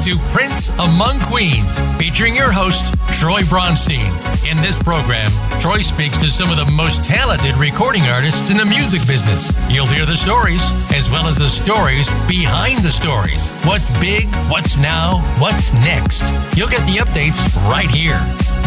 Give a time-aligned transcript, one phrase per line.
[0.00, 4.08] to Prince Among Queens, featuring your host, Troy Bronstein.
[4.48, 5.30] In this program,
[5.60, 9.52] Troy speaks to some of the most talented recording artists in the music business.
[9.68, 10.62] You'll hear the stories,
[10.94, 13.52] as well as the stories behind the stories.
[13.64, 16.24] What's big, what's now, what's next.
[16.56, 18.18] You'll get the updates right here.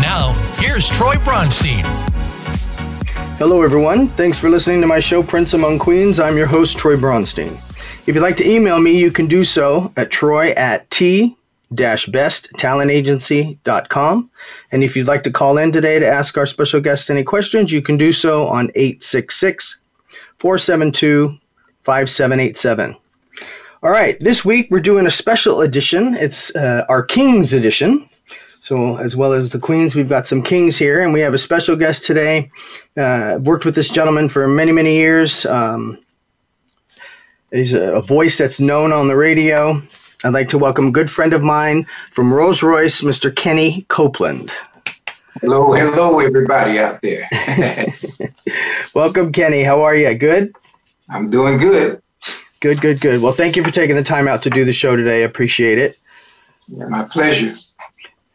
[0.02, 1.84] Now, here's Troy Bronstein.
[3.40, 4.08] Hello, everyone.
[4.10, 6.20] Thanks for listening to my show, Prince Among Queens.
[6.20, 7.60] I'm your host, Troy Bronstein.
[8.06, 11.38] If you'd like to email me, you can do so at troy at t
[11.74, 14.30] besttalentagency.com.
[14.72, 17.72] And if you'd like to call in today to ask our special guest any questions,
[17.72, 19.80] you can do so on 866
[20.38, 21.40] 472
[21.84, 22.98] 5787.
[23.82, 26.16] All right, this week we're doing a special edition.
[26.16, 28.06] It's uh, our Kings edition.
[28.60, 31.38] So, as well as the Queens, we've got some Kings here, and we have a
[31.38, 32.50] special guest today.
[32.96, 35.46] Uh, I've worked with this gentleman for many, many years.
[35.46, 36.00] Um,
[37.54, 39.80] He's a, a voice that's known on the radio.
[40.24, 43.34] I'd like to welcome a good friend of mine from Rose Royce, Mr.
[43.34, 44.52] Kenny Copeland.
[45.40, 47.28] Hello, hello, everybody out there.
[48.96, 49.62] welcome, Kenny.
[49.62, 50.12] How are you?
[50.16, 50.56] Good?
[51.12, 52.02] I'm doing good.
[52.60, 53.22] Good, good, good.
[53.22, 55.22] Well, thank you for taking the time out to do the show today.
[55.22, 56.00] I appreciate it.
[56.70, 57.54] Yeah, my pleasure.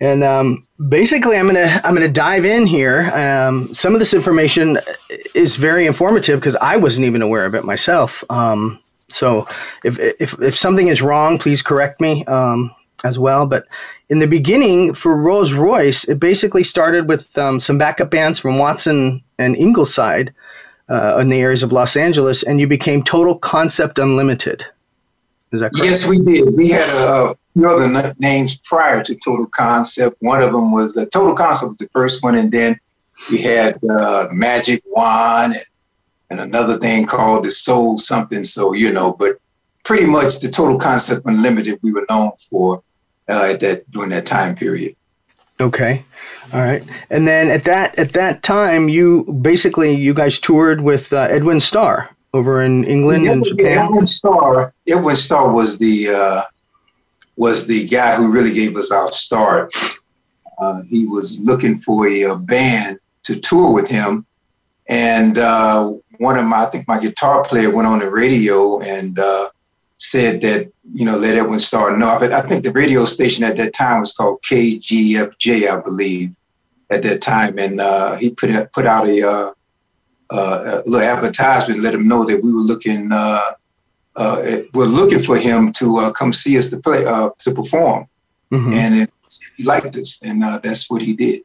[0.00, 3.10] And um, basically, I'm gonna I'm gonna dive in here.
[3.12, 4.78] Um, some of this information
[5.34, 8.22] is very informative because I wasn't even aware of it myself.
[8.30, 9.46] Um, so
[9.84, 13.46] if, if, if something is wrong, please correct me um, as well.
[13.46, 13.66] But
[14.08, 18.58] in the beginning for Rose Royce, it basically started with um, some backup bands from
[18.58, 20.32] Watson and Ingleside
[20.88, 24.64] uh, in the areas of Los Angeles, and you became Total Concept Unlimited.
[25.52, 25.86] Is that correct?
[25.86, 26.54] Yes, we did.
[26.54, 30.16] We had a few other names prior to Total Concept.
[30.20, 32.78] One of them was the Total Concept was the first one, and then
[33.30, 35.56] we had uh, Magic Wand
[36.30, 38.44] and another thing called the Soul something.
[38.44, 39.36] So you know, but
[39.84, 42.82] pretty much the Total Concept Unlimited we were known for
[43.28, 44.94] uh, at that during that time period.
[45.60, 46.04] Okay,
[46.52, 46.86] all right.
[47.10, 51.60] And then at that at that time, you basically you guys toured with uh, Edwin
[51.60, 53.78] Starr over in England yeah, and Japan.
[53.78, 54.72] Edwin Starr.
[54.88, 56.42] Edwin Starr was the uh,
[57.36, 59.72] was the guy who really gave us our start.
[60.58, 64.26] Uh, he was looking for a, a, band to tour with him,
[64.88, 69.18] and uh, one of my, I think my guitar player went on the radio and
[69.18, 69.50] uh,
[69.96, 71.58] said that, you know, let everyone
[71.98, 72.16] know.
[72.20, 76.36] But I think the radio station at that time was called KGFJ, I believe,
[76.90, 77.58] at that time.
[77.58, 79.52] And uh, he put, put out a, uh,
[80.30, 83.52] uh, a little advertisement, let him know that we were looking, uh,
[84.16, 84.42] uh,
[84.74, 88.06] we're looking for him to come see us to play, to perform.
[88.52, 88.72] Mm-hmm.
[88.72, 89.12] And it,
[89.56, 91.42] he liked us, and that's what he did.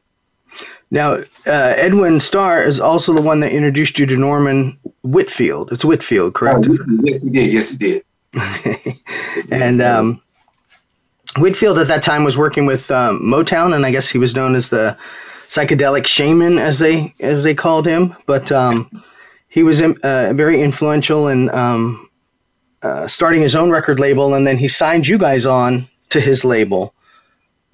[0.94, 5.72] Now, uh, Edwin Starr is also the one that introduced you to Norman Whitfield.
[5.72, 6.68] It's Whitfield, correct?
[6.70, 7.52] Oh, yes, he did.
[7.52, 9.00] Yes, he did.
[9.50, 10.22] and um,
[11.36, 14.54] Whitfield at that time was working with um, Motown, and I guess he was known
[14.54, 14.96] as the
[15.48, 18.14] psychedelic shaman, as they as they called him.
[18.26, 19.02] But um,
[19.48, 22.08] he was uh, very influential in um,
[22.82, 26.44] uh, starting his own record label, and then he signed you guys on to his
[26.44, 26.94] label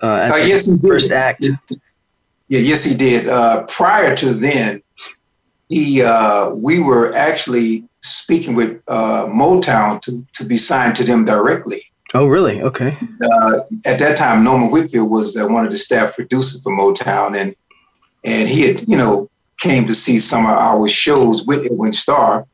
[0.00, 1.46] uh, as uh, yes, first act.
[2.50, 3.28] Yeah, yes, he did.
[3.28, 4.82] Uh, prior to then,
[5.68, 11.24] he uh, we were actually speaking with uh, Motown to to be signed to them
[11.24, 11.80] directly.
[12.12, 12.60] Oh, really?
[12.60, 12.98] Okay.
[13.22, 17.36] Uh, at that time, Norman Whitfield was uh, one of the staff producers for Motown,
[17.36, 17.54] and
[18.24, 19.30] and he had you know
[19.60, 22.46] came to see some of our shows with Edwin Starr.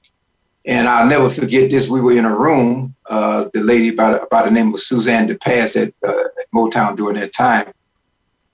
[0.66, 1.88] And I'll never forget this.
[1.88, 2.94] We were in a room.
[3.08, 7.16] Uh, the lady by, by the name of Suzanne de Passe at, at Motown during
[7.18, 7.72] that time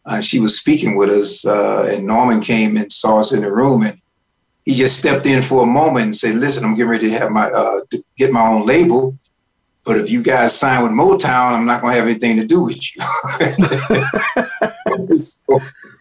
[0.07, 3.53] uh, she was speaking with us, uh, and Norman came and saw us in the
[3.53, 4.01] room, and
[4.65, 7.31] he just stepped in for a moment and said, "Listen, I'm getting ready to have
[7.31, 9.17] my uh, to get my own label,
[9.85, 12.63] but if you guys sign with Motown, I'm not going to have anything to do
[12.63, 13.03] with you."
[15.17, 15.61] so,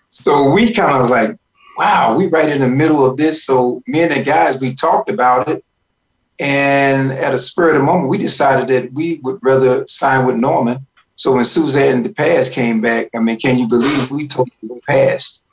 [0.09, 1.37] so, we kind of was like,
[1.77, 5.11] "Wow, we right in the middle of this." So me and the guys, we talked
[5.11, 5.63] about it,
[6.39, 10.37] and at a spur of the moment, we decided that we would rather sign with
[10.37, 14.81] Norman so when Suzanne de Passe came back, I mean, can you believe we totally
[14.87, 15.45] passed?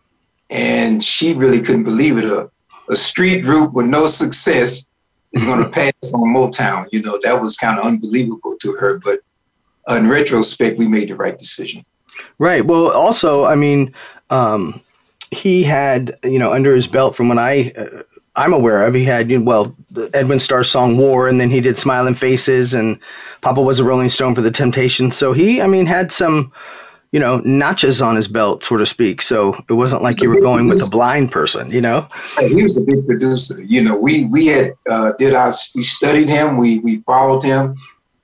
[0.51, 2.25] And she really couldn't believe it.
[2.25, 2.51] A,
[2.91, 4.89] a street group with no success
[5.33, 6.87] is going to pass on Motown.
[6.91, 8.99] You know, that was kind of unbelievable to her.
[8.99, 9.21] But
[9.97, 11.85] in retrospect, we made the right decision.
[12.39, 12.65] Right.
[12.65, 13.95] Well, also, I mean,
[14.31, 14.81] um,
[15.31, 18.03] he had, you know, under his belt from when I uh,
[18.39, 18.95] I'm aware of.
[18.95, 19.75] He had, well,
[20.15, 23.01] Edwin Starr song War, and then he did Smiling Faces, and
[23.41, 25.17] Papa was a Rolling Stone for the Temptations.
[25.17, 26.53] So he, I mean, had some,
[27.11, 29.23] you know, notches on his belt, so to speak.
[29.23, 32.07] So it wasn't like you were going with a blind person, you know.
[32.39, 33.61] He was a big producer.
[33.63, 37.75] You know, we we had uh, did our we studied him, we we followed him,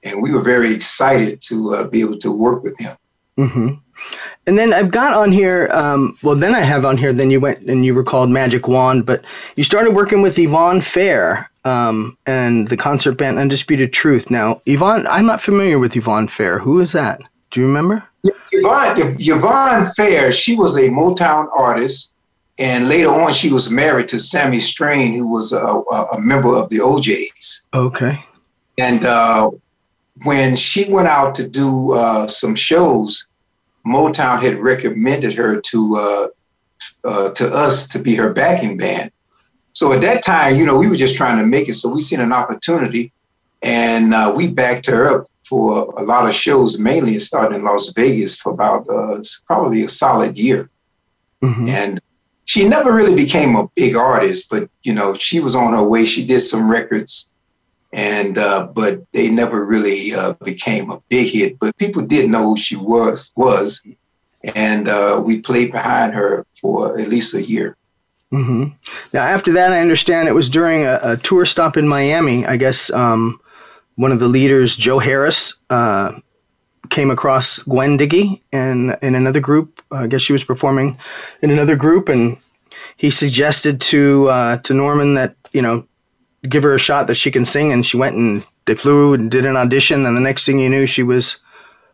[0.05, 2.97] and we were very excited to uh, be able to work with him.
[3.39, 3.75] Mm-hmm.
[4.47, 5.69] And then I've got on here.
[5.73, 7.13] Um, well, then I have on here.
[7.13, 9.25] Then you went and you were called Magic Wand, but
[9.57, 14.31] you started working with Yvonne Fair um, and the concert band Undisputed Truth.
[14.31, 16.59] Now, Yvonne, I'm not familiar with Yvonne Fair.
[16.59, 17.23] Who is that?
[17.51, 18.07] Do you remember?
[18.53, 20.31] Yvonne, Yvonne Fair.
[20.31, 22.15] She was a Motown artist,
[22.59, 25.59] and later on, she was married to Sammy Strain, who was a,
[26.13, 27.67] a member of the O'Jays.
[27.73, 28.23] Okay.
[28.79, 29.51] And uh,
[30.25, 33.31] when she went out to do uh, some shows,
[33.87, 36.29] Motown had recommended her to uh,
[37.05, 39.11] uh, to us to be her backing band.
[39.73, 41.75] So at that time, you know, we were just trying to make it.
[41.75, 43.13] So we seen an opportunity,
[43.63, 46.79] and uh, we backed her up for a lot of shows.
[46.79, 50.71] Mainly, it started in Las Vegas for about uh, probably a solid year,
[51.43, 51.67] mm-hmm.
[51.69, 52.01] and
[52.47, 54.49] she never really became a big artist.
[54.49, 56.05] But you know, she was on her way.
[56.05, 57.33] She did some records
[57.95, 61.59] and uh, but they never really uh, became a big hit.
[61.59, 63.87] But people did know who she was was,
[64.55, 67.77] and uh, we played behind her for at least a year.
[68.33, 68.75] Mm-hmm.
[69.13, 72.45] Now, after that, I understand it was during a, a tour stop in Miami.
[72.45, 73.41] I guess um,
[73.95, 76.19] one of the leaders, Joe Harris, uh,
[76.91, 79.83] came across Gwen Dickey and in another group.
[79.93, 80.99] I guess she was performing
[81.43, 82.39] in another group, and
[82.97, 85.87] he suggested to uh, to Norman that you know
[86.49, 89.31] give her a shot that she can sing, and she went and they flew and
[89.31, 91.39] did an audition, and the next thing you knew, she was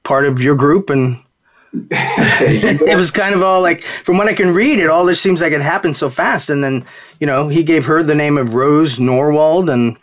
[0.02, 1.23] part of your group, and
[1.73, 5.41] it was kind of all like, from what I can read, it all just seems
[5.41, 6.85] like it happened so fast, and then
[7.20, 9.97] you know he gave her the name of Rose Norwalt, and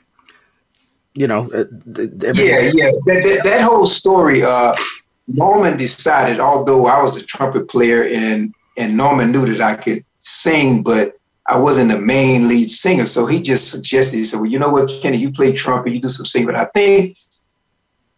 [1.13, 1.65] you know, uh,
[1.95, 4.43] yeah, yeah, that, that, that whole story.
[4.43, 4.75] Uh,
[5.27, 10.05] Norman decided, although I was a trumpet player and and Norman knew that I could
[10.19, 11.17] sing, but
[11.49, 13.05] I wasn't the main lead singer.
[13.05, 16.01] So he just suggested, he said, well, you know what, Kenny, you play trumpet, you
[16.01, 17.17] do some singing, but I think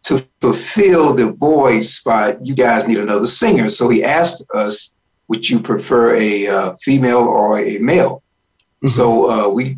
[0.03, 3.69] to fulfill the boy spot, you guys need another singer.
[3.69, 4.93] So he asked us,
[5.27, 8.23] would you prefer a uh, female or a male?
[8.77, 8.87] Mm-hmm.
[8.87, 9.77] So uh, we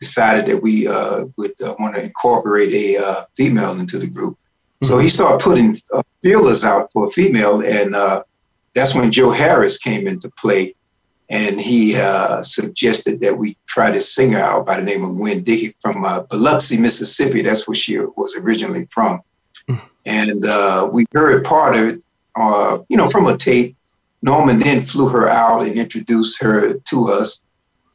[0.00, 4.34] decided that we uh, would uh, want to incorporate a uh, female into the group.
[4.36, 4.86] Mm-hmm.
[4.86, 7.94] So he started putting uh, feelers out for a female, and
[8.74, 10.74] that's when Joe Harris came into play
[11.28, 15.42] and he uh, suggested that we try this singer out by the name of Gwen
[15.42, 17.42] Dickey from uh, Biloxi, Mississippi.
[17.42, 19.20] That's where she was originally from.
[19.68, 19.80] Mm.
[20.06, 22.04] And uh, we heard part of it,
[22.36, 23.76] uh, you know, from a tape.
[24.22, 27.44] Norman then flew her out and introduced her to us.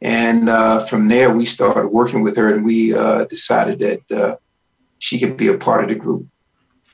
[0.02, 4.40] And uh, from there, we started working with her, and we uh, decided that
[5.00, 6.26] she could be a part of the group.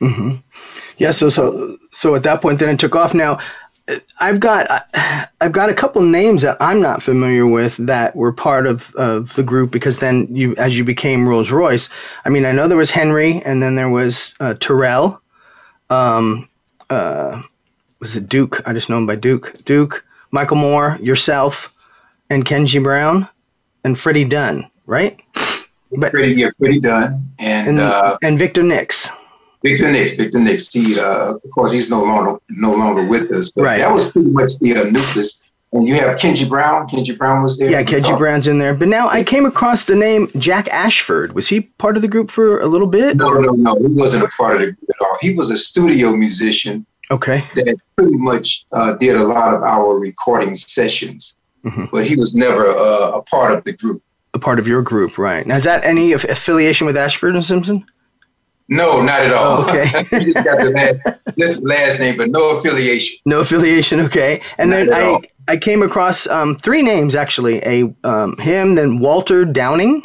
[0.00, 0.36] Mm-hmm.
[0.98, 1.10] Yeah.
[1.10, 3.14] So, so, so at that point, then it took off.
[3.14, 3.38] Now,
[4.20, 4.86] I've got
[5.40, 9.34] I've got a couple names that I'm not familiar with that were part of, of
[9.34, 11.88] the group because then you as you became Rose Royce.
[12.24, 15.22] I mean, I know there was Henry and then there was uh, Terrell.
[15.90, 16.48] Um,
[16.90, 17.42] uh,
[18.00, 18.60] was it Duke?
[18.66, 19.64] I just know him by Duke.
[19.64, 21.74] Duke, Michael Moore, yourself,
[22.30, 23.28] and Kenji Brown,
[23.84, 25.20] and Freddie Dunn, right?
[25.96, 29.08] But Freddie, yeah, Freddie Dunn, and and, uh, and Victor Nix.
[29.68, 30.72] Victor Nix, Victor Nix.
[30.72, 33.50] He, uh, of course, he's no longer no longer with us.
[33.52, 33.78] But right.
[33.78, 35.42] that was pretty much the uh, nucleus.
[35.72, 36.88] And you have Kenji Brown.
[36.88, 37.70] Kenji Brown was there.
[37.70, 38.74] Yeah, Kenji Brown's in there.
[38.74, 41.34] But now I came across the name Jack Ashford.
[41.34, 43.18] Was he part of the group for a little bit?
[43.18, 43.76] No, no, no.
[43.76, 45.18] He wasn't a part of the group at all.
[45.20, 46.86] He was a studio musician.
[47.10, 47.44] Okay.
[47.54, 51.84] That pretty much uh, did a lot of our recording sessions, mm-hmm.
[51.92, 54.02] but he was never uh, a part of the group.
[54.32, 55.46] A part of your group, right?
[55.46, 57.84] Now, is that any affiliation with Ashford and Simpson?
[58.68, 59.62] No, not at all.
[59.62, 59.86] Oh, okay.
[60.18, 63.18] he just got the last, just the last name, but no affiliation.
[63.24, 64.00] No affiliation.
[64.00, 64.42] Okay.
[64.58, 65.22] And not then I all.
[65.48, 67.62] I came across um, three names actually.
[67.64, 70.04] A um, him, then Walter Downing.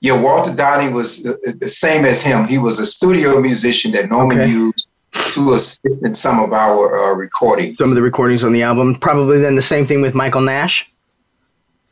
[0.00, 2.46] Yeah, Walter Downing was the same as him.
[2.46, 4.50] He was a studio musician that Norman okay.
[4.50, 7.78] used to assist in some of our uh, recordings.
[7.78, 8.94] Some of the recordings on the album.
[8.94, 10.88] Probably then the same thing with Michael Nash.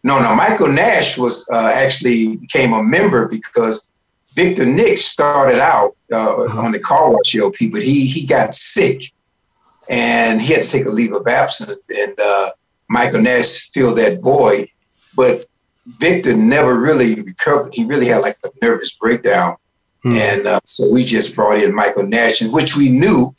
[0.04, 0.36] No, no.
[0.36, 3.90] Michael Nash was uh, actually became a member because
[4.36, 6.60] Victor Nix started out uh, uh-huh.
[6.60, 9.10] on the car wash LP, but he he got sick
[9.90, 11.90] and he had to take a leave of absence.
[11.90, 12.50] And uh,
[12.88, 14.68] Michael Nash filled that void,
[15.16, 15.46] but
[15.98, 17.74] Victor never really recovered.
[17.74, 19.56] He really had like a nervous breakdown,
[20.02, 20.12] hmm.
[20.12, 23.34] and uh, so we just brought in Michael Nash, which we knew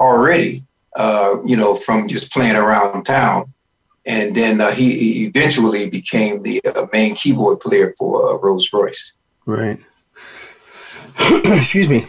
[0.00, 0.64] already,
[0.96, 3.52] uh, you know, from just playing around town.
[4.08, 9.16] And then uh, he eventually became the uh, main keyboard player for Rose Royce.
[9.46, 9.80] Right.
[11.44, 12.06] Excuse me.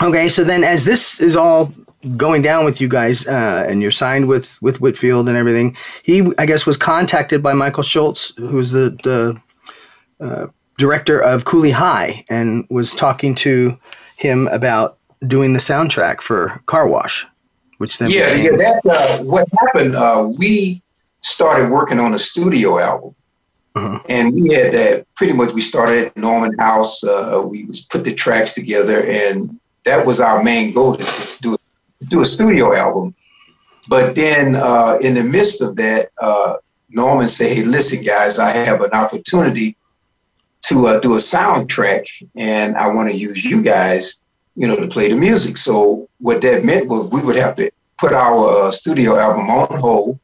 [0.00, 1.72] Okay, so then as this is all
[2.16, 6.30] going down with you guys, uh, and you're signed with with Whitfield and everything, he
[6.38, 9.40] I guess was contacted by Michael Schultz, who's the the
[10.24, 13.76] uh, director of Cooley High, and was talking to
[14.16, 17.26] him about doing the soundtrack for Car Wash,
[17.78, 18.50] which then yeah, yeah.
[18.50, 19.96] That uh, what happened.
[19.96, 20.80] Uh, we
[21.22, 23.14] started working on a studio album,
[23.78, 24.02] uh-huh.
[24.08, 25.52] and we had that pretty much.
[25.52, 27.04] We started at Norman House.
[27.04, 31.56] Uh, we put the tracks together, and that was our main goal to do
[32.08, 33.14] do a studio album.
[33.88, 36.56] But then, uh, in the midst of that, uh,
[36.90, 39.76] Norman said, "Hey, listen, guys, I have an opportunity
[40.62, 42.06] to uh, do a soundtrack,
[42.36, 44.24] and I want to use you guys,
[44.56, 47.70] you know, to play the music." So what that meant was we would have to
[47.98, 50.18] put our uh, studio album on hold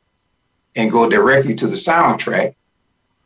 [0.77, 2.55] and go directly to the soundtrack.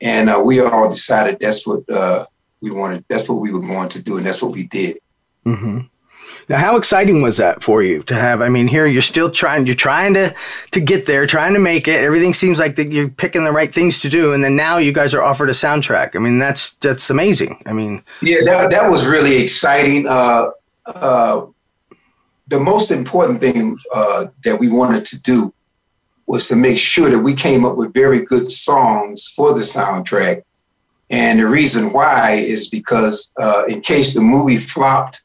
[0.00, 2.25] And uh, we all decided that's what uh,
[2.62, 3.05] we wanted.
[3.09, 4.99] That's what we were going to do, and that's what we did.
[5.45, 5.81] Mm-hmm.
[6.49, 8.40] Now, how exciting was that for you to have?
[8.40, 10.35] I mean, here you're still trying, you're trying to
[10.71, 12.02] to get there, trying to make it.
[12.02, 14.93] Everything seems like that you're picking the right things to do, and then now you
[14.93, 16.17] guys are offered a soundtrack.
[16.17, 17.62] I mean, that's that's amazing.
[17.67, 20.07] I mean, yeah, that that was really exciting.
[20.09, 20.50] Uh,
[20.87, 21.47] uh,
[22.47, 25.52] the most important thing uh, that we wanted to do
[26.29, 30.43] was to make sure that we came up with very good songs for the soundtrack.
[31.11, 35.23] And the reason why is because uh, in case the movie flopped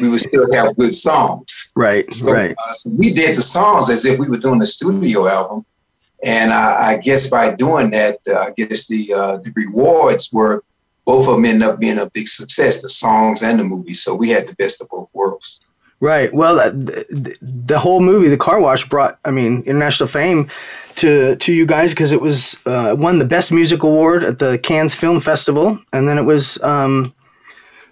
[0.00, 1.72] we would still have good songs.
[1.76, 2.56] Right, so, right.
[2.58, 5.64] Uh, so we did the songs as if we were doing a studio album,
[6.24, 10.64] and I, I guess by doing that, uh, I guess the uh, the rewards were
[11.04, 13.94] both of them ended up being a big success, the songs and the movie.
[13.94, 15.60] So we had the best of both worlds.
[16.00, 16.32] Right.
[16.32, 20.48] Well, uh, the, the whole movie, The Car Wash, brought I mean international fame
[20.96, 24.58] to to you guys because it was uh, won the best music award at the
[24.58, 26.62] Cannes Film Festival, and then it was.
[26.62, 27.14] Um,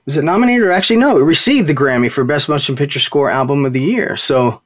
[0.05, 1.19] was it nominated or actually no?
[1.19, 4.17] It received the Grammy for Best Motion Picture Score Album of the Year.
[4.17, 4.63] So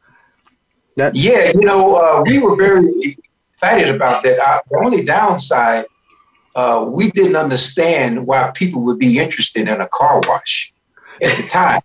[0.97, 3.17] that yeah, you know, uh, we were very
[3.55, 4.39] excited about that.
[4.39, 5.87] Uh, the only downside,
[6.57, 10.70] uh, we didn't understand why people would be interested in a car wash
[11.23, 11.81] at the time.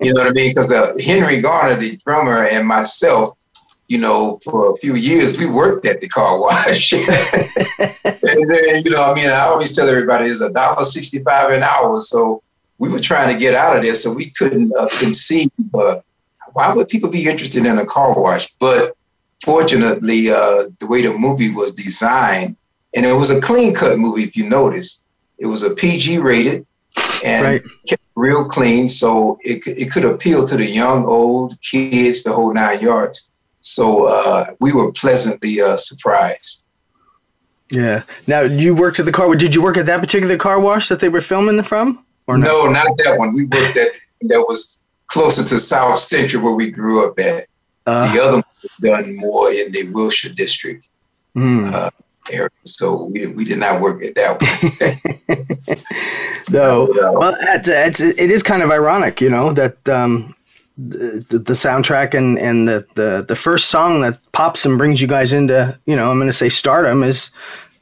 [0.00, 0.50] you know what I mean?
[0.50, 3.36] Because uh, Henry Garner, the drummer, and myself,
[3.88, 6.92] you know, for a few years, we worked at the car wash.
[6.92, 11.62] and then, you know, I mean, I always tell everybody it's a dollar sixty-five an
[11.62, 12.00] hour.
[12.00, 12.42] So
[12.78, 16.00] we were trying to get out of there, so we couldn't uh, conceive uh,
[16.52, 18.52] why would people be interested in a car wash.
[18.54, 18.96] But
[19.42, 22.56] fortunately, uh, the way the movie was designed,
[22.94, 25.04] and it was a clean cut movie, if you notice,
[25.38, 26.66] it was a PG rated
[27.24, 27.62] and right.
[27.88, 32.52] kept real clean, so it it could appeal to the young, old, kids, the whole
[32.52, 33.30] nine yards.
[33.60, 36.66] So uh, we were pleasantly uh, surprised.
[37.70, 38.04] Yeah.
[38.26, 39.34] Now you worked at the car.
[39.34, 42.04] Did you work at that particular car wash that they were filming from?
[42.28, 42.66] Or no?
[42.66, 43.34] no, not that one.
[43.34, 43.88] We worked at
[44.22, 47.46] that was closer to South Central where we grew up at.
[47.86, 50.88] Uh, the other one was done more in the Wilshire district
[51.36, 51.90] mm.
[52.30, 55.76] Uh, area, so we, we did not work it that way.
[56.50, 60.34] no, well, it's, it's, it is kind of ironic, you know, that um,
[60.76, 65.06] the, the soundtrack and, and the, the, the first song that pops and brings you
[65.06, 67.32] guys into, you know, I'm going to say stardom is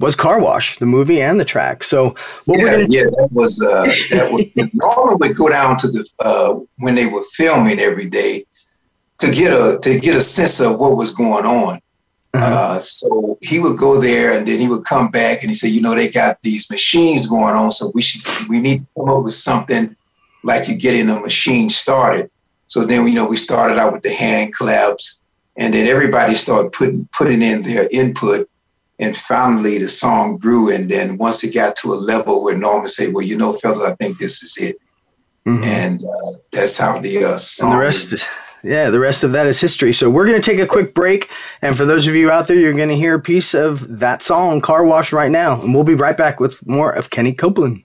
[0.00, 1.84] was Car Wash, the movie and the track.
[1.84, 5.76] So what yeah, we're gonna yeah, that was uh, that was normally would go down
[5.78, 8.44] to the uh, when they were filming every day
[9.18, 11.78] to get a to get a sense of what was going on.
[12.34, 12.44] Uh-huh.
[12.44, 15.70] Uh, so he would go there and then he would come back and he said,
[15.70, 19.08] you know, they got these machines going on, so we should we need to come
[19.08, 19.94] up with something
[20.42, 22.30] like you getting a machine started.
[22.66, 25.22] So then you know we started out with the hand claps,
[25.56, 28.48] and then everybody started putting putting in their input
[29.00, 32.88] and finally the song grew and then once it got to a level where norman
[32.88, 34.76] said well you know fellas i think this is it
[35.46, 35.62] mm-hmm.
[35.64, 38.24] and uh, that's how the uh, song and the rest is,
[38.64, 39.92] yeah the rest of that is history.
[39.92, 41.30] So we're going to take a quick break
[41.62, 44.22] and for those of you out there you're going to hear a piece of that
[44.22, 45.60] song car wash right now.
[45.60, 47.84] And we'll be right back with more of kenny copeland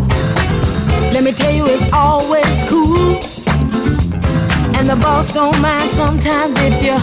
[1.11, 3.19] Let me tell you, it's always cool.
[4.77, 6.95] And the boss don't mind sometimes if you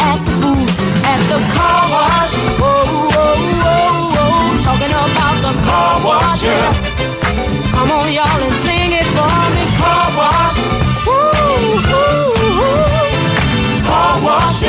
[0.00, 0.66] act the fool
[1.04, 2.32] at the car wash.
[2.58, 2.82] Whoa,
[3.12, 4.62] whoa, whoa, whoa.
[4.64, 6.42] Talking about the car wash.
[6.42, 6.72] Yeah.
[7.76, 9.64] Come on, y'all, and sing it for me.
[9.76, 10.56] Car wash.
[11.06, 11.76] Woo.
[13.84, 14.62] Car wash.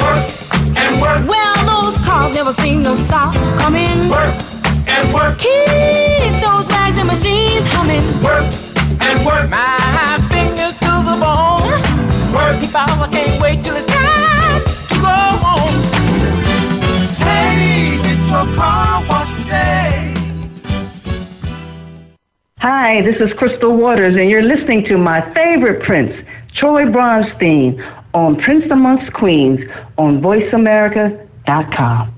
[0.00, 0.30] Work
[0.78, 1.28] and work.
[1.28, 4.08] Well, those cars never seem to stop coming.
[4.08, 4.57] Work.
[5.38, 8.02] Keep those bags and machines humming.
[8.22, 8.52] Work
[9.00, 9.48] and work.
[9.48, 11.62] My fingers to the bone.
[12.34, 12.62] Work.
[12.62, 15.16] If I can't wait till it's time to go
[15.46, 15.74] home.
[17.22, 20.14] Hey, get your car washed today.
[22.58, 26.12] Hi, this is Crystal Waters, and you're listening to my favorite Prince,
[26.56, 27.78] Troy Bronstein,
[28.12, 29.60] on Prince Amongst Queens
[29.96, 32.17] on VoiceAmerica.com.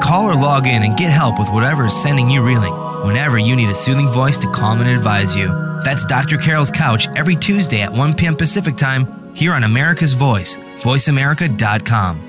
[0.00, 2.74] Call or log in and get help with whatever is sending you reeling
[3.04, 5.48] whenever you need a soothing voice to calm and advise you.
[5.84, 6.38] That's Dr.
[6.38, 8.36] Carol's Couch every Tuesday at 1 p.m.
[8.36, 12.22] Pacific Time here on America's Voice, voiceamerica.com.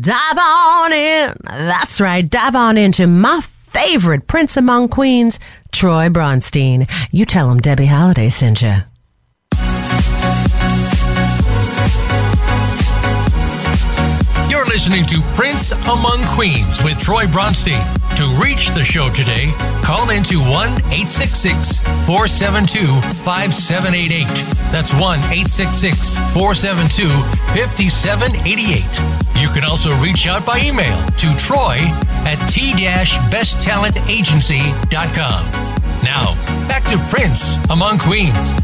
[0.00, 1.34] Dive on in.
[1.44, 2.28] That's right.
[2.28, 5.38] Dive on into my favorite Prince Among Queens,
[5.72, 6.88] Troy Bronstein.
[7.10, 8.76] You tell him Debbie Halliday sent you.
[14.70, 17.82] Listening to Prince Among Queens with Troy Bronstein.
[18.14, 20.46] To reach the show today, call into 1
[20.94, 22.86] 866 472
[23.26, 24.28] 5788.
[24.70, 25.18] That's 1
[25.50, 27.10] 866 472
[27.50, 29.42] 5788.
[29.42, 31.78] You can also reach out by email to troy
[32.22, 35.42] at t-besttalentagency.com.
[36.06, 36.36] Now,
[36.68, 38.54] back to Prince Among Queens.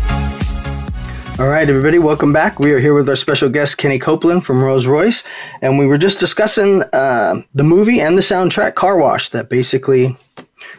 [1.38, 2.58] All right, everybody, welcome back.
[2.58, 5.22] We are here with our special guest, Kenny Copeland from Rose Royce,
[5.60, 10.16] and we were just discussing uh, the movie and the soundtrack Car Wash that basically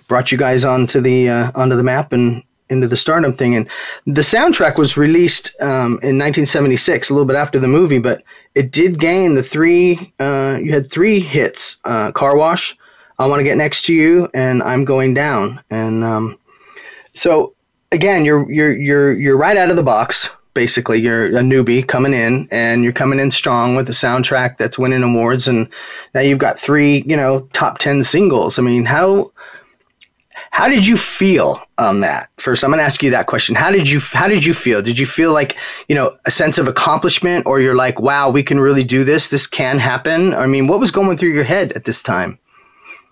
[0.08, 2.41] brought you guys onto the uh, onto the map and
[2.72, 3.56] into the stardom thing.
[3.56, 3.70] And
[4.08, 8.24] the soundtrack was released um, in 1976, a little bit after the movie, but
[8.56, 10.12] it did gain the three.
[10.20, 12.76] Uh, you had three hits: uh, Car Wash,
[13.20, 15.63] I Want to Get Next to You, and I'm Going Down.
[15.70, 16.39] And um,
[17.13, 17.54] so
[17.91, 22.15] again, you're you're you're you're right out of the box basically you're a newbie coming
[22.15, 25.70] in and you're coming in strong with a soundtrack that's winning awards and
[26.15, 28.58] now you've got three you know top 10 singles.
[28.58, 29.32] I mean how
[30.50, 32.32] how did you feel on that?
[32.38, 33.54] First i'm going to ask you that question.
[33.54, 34.82] How did you how did you feel?
[34.82, 35.56] Did you feel like
[35.88, 39.30] you know a sense of accomplishment or you're like wow we can really do this.
[39.30, 40.34] This can happen?
[40.34, 42.39] I mean what was going through your head at this time?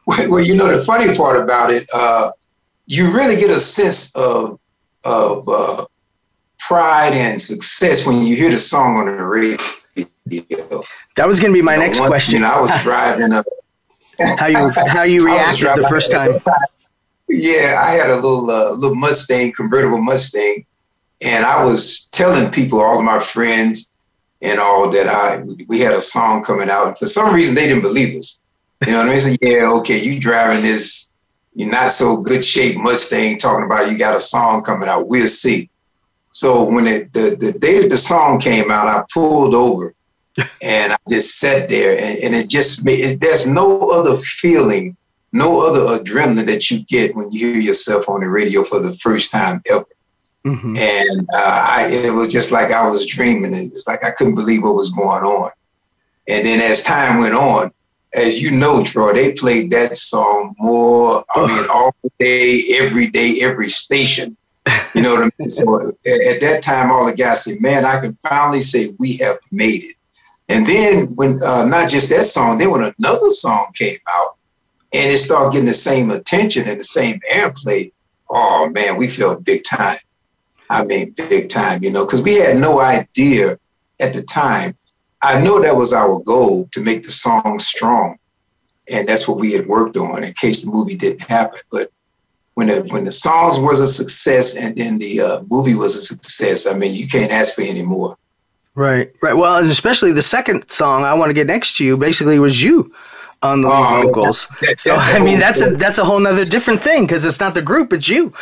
[0.07, 2.31] Well you know the funny part about it uh,
[2.87, 4.59] you really get a sense of
[5.03, 5.85] of uh,
[6.67, 9.57] pride and success when you hear the song on the radio.
[11.15, 12.43] That was going to be my you know, next question.
[12.43, 13.43] I was driving a.
[14.37, 16.29] how you how you reacted the first time?
[17.29, 20.65] Yeah, I had a little uh, little Mustang, convertible Mustang,
[21.21, 23.95] and I was telling people, all of my friends,
[24.41, 26.87] and all that I we had a song coming out.
[26.87, 28.41] And for some reason, they didn't believe us.
[28.85, 29.19] You know what I mean?
[29.19, 31.13] Said, yeah, okay, you driving this,
[31.53, 35.07] you're not so good shape Mustang, talking about you got a song coming out.
[35.07, 35.69] We'll see.
[36.35, 39.95] So when it, the, the day that the song came out, I pulled over
[40.61, 44.97] and I just sat there and, and it just made, it, there's no other feeling,
[45.31, 48.91] no other adrenaline that you get when you hear yourself on the radio for the
[48.91, 49.85] first time ever.
[50.45, 50.75] Mm-hmm.
[50.75, 53.55] And uh, I, it was just like I was dreaming.
[53.55, 55.51] It was like I couldn't believe what was going on.
[56.27, 57.71] And then as time went on,
[58.13, 63.39] as you know, Troy, they played that song more, I mean, all day, every day,
[63.41, 64.35] every station.
[64.95, 65.49] You know what I mean?
[65.49, 69.37] So at that time, all the guys said, "Man, I can finally say we have
[69.51, 69.95] made it."
[70.47, 74.37] And then when uh, not just that song, then when another song came out,
[74.93, 77.91] and it started getting the same attention and the same airplay,
[78.29, 79.97] oh man, we felt big time.
[80.69, 81.83] I mean, big time.
[81.83, 83.57] You know, because we had no idea
[84.01, 84.75] at the time.
[85.21, 88.17] I know that was our goal to make the song strong,
[88.89, 91.59] and that's what we had worked on in case the movie didn't happen.
[91.71, 91.89] But
[92.55, 96.01] when the when the songs was a success and then the uh, movie was a
[96.01, 98.17] success, I mean, you can't ask for any more.
[98.73, 99.33] Right, right.
[99.37, 102.61] Well, and especially the second song, "I Want to Get Next to You," basically was
[102.61, 102.91] you
[103.41, 104.47] on the Oh, vocals.
[104.61, 107.25] that- so that's a I mean, that's a that's a whole nother different thing because
[107.25, 108.33] it's not the group, it's you.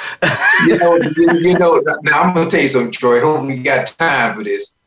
[0.68, 1.82] you know, you, you know.
[2.04, 3.20] Now I'm gonna tell you something, Troy.
[3.20, 4.78] Hope we got time for this.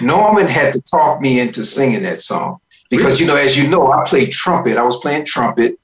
[0.00, 2.58] Norman had to talk me into singing that song
[2.90, 4.76] because you know, as you know, I played trumpet.
[4.76, 5.78] I was playing trumpet,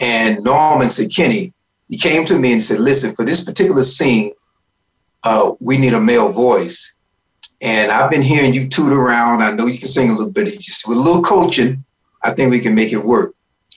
[0.00, 1.52] and Norman said, "Kenny,"
[1.90, 4.32] he came to me and said, "Listen, for this particular scene,
[5.24, 6.96] uh, we need a male voice."
[7.60, 9.42] And I've been hearing you toot around.
[9.42, 10.58] I know you can sing a little bit.
[10.60, 11.84] Just with a little coaching,
[12.22, 13.34] I think we can make it work.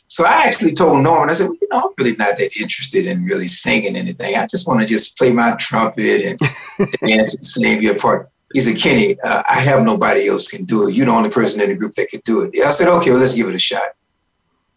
[0.08, 3.08] So I actually told Norman, I said, well, you know, I'm really not that interested
[3.08, 4.36] in really singing anything.
[4.36, 6.40] I just want to just play my trumpet and
[7.00, 8.30] dance and sing your part.
[8.54, 10.96] He said, Kenny, uh, I have nobody else can do it.
[10.96, 12.64] You're the only person in the group that can do it.
[12.64, 13.96] I said, okay, well, let's give it a shot.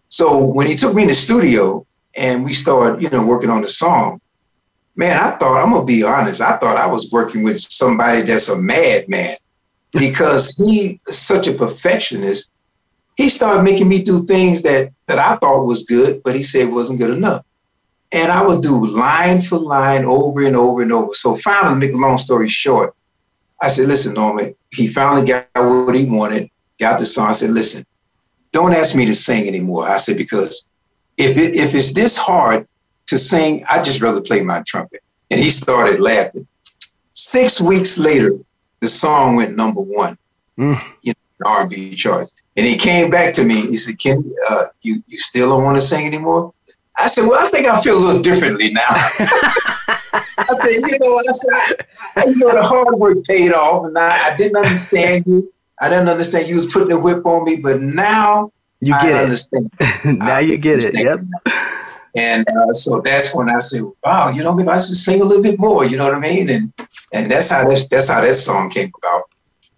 [0.08, 3.62] So when he took me in the studio and we started, you know, working on
[3.62, 4.20] the song,
[4.94, 8.48] man, I thought, I'm to be honest, I thought I was working with somebody that's
[8.48, 9.36] a madman
[9.92, 12.50] because he such a perfectionist
[13.16, 16.70] he started making me do things that that I thought was good, but he said
[16.70, 17.44] wasn't good enough.
[18.12, 21.12] And I would do line for line over and over and over.
[21.14, 22.94] So finally, make a long story short,
[23.60, 27.28] I said, listen, Norman, he finally got what he wanted, got the song.
[27.28, 27.84] I said, listen,
[28.52, 29.88] don't ask me to sing anymore.
[29.88, 30.68] I said, because
[31.16, 32.66] if it if it's this hard
[33.06, 35.02] to sing, I just rather play my trumpet.
[35.30, 36.46] And he started laughing.
[37.12, 38.38] Six weeks later,
[38.80, 40.18] the song went number one.
[40.58, 40.80] Mm.
[41.04, 41.12] Know,
[41.44, 42.42] R&B charts.
[42.56, 43.54] And he came back to me.
[43.54, 46.52] He said, "Ken, uh, you you still don't want to sing anymore?"
[46.96, 51.16] I said, "Well, I think I feel a little differently now." I said, "You know,
[51.16, 55.24] I said, I, you know, the hard work paid off, and I, I didn't understand
[55.26, 55.52] you.
[55.80, 59.16] I didn't understand you was putting the whip on me, but now You I get
[59.16, 59.22] it.
[59.24, 59.70] understand."
[60.04, 60.94] now you get it.
[60.94, 61.20] Yep.
[62.16, 65.24] And uh, so that's when I said, "Wow, you know, maybe I should sing a
[65.24, 66.48] little bit more." You know what I mean?
[66.50, 66.72] And
[67.12, 69.22] and that's how that, that's how that song came about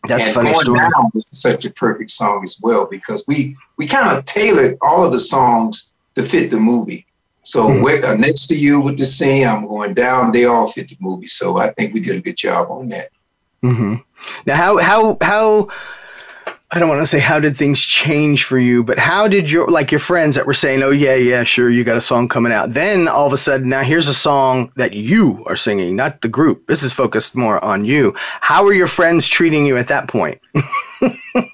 [0.07, 0.79] That's and funny going story.
[0.81, 5.05] down was such a perfect song as well because we we kind of tailored all
[5.05, 7.05] of the songs to fit the movie.
[7.43, 7.83] So Mhm.
[7.83, 10.33] with, uh, next to you with the scene, I'm going down.
[10.33, 11.27] They all fit the movie.
[11.29, 13.09] So I think we did a good job on that.
[13.65, 13.95] Mm-hmm.
[14.47, 15.69] Now, how how how
[16.71, 19.69] I don't want to say how did things change for you, but how did your
[19.69, 22.53] like your friends that were saying, "Oh yeah, yeah, sure, you got a song coming
[22.53, 26.21] out." Then all of a sudden, now here's a song that you are singing, not
[26.21, 26.67] the group.
[26.67, 28.15] This is focused more on you.
[28.43, 30.41] How are your friends treating you at that point?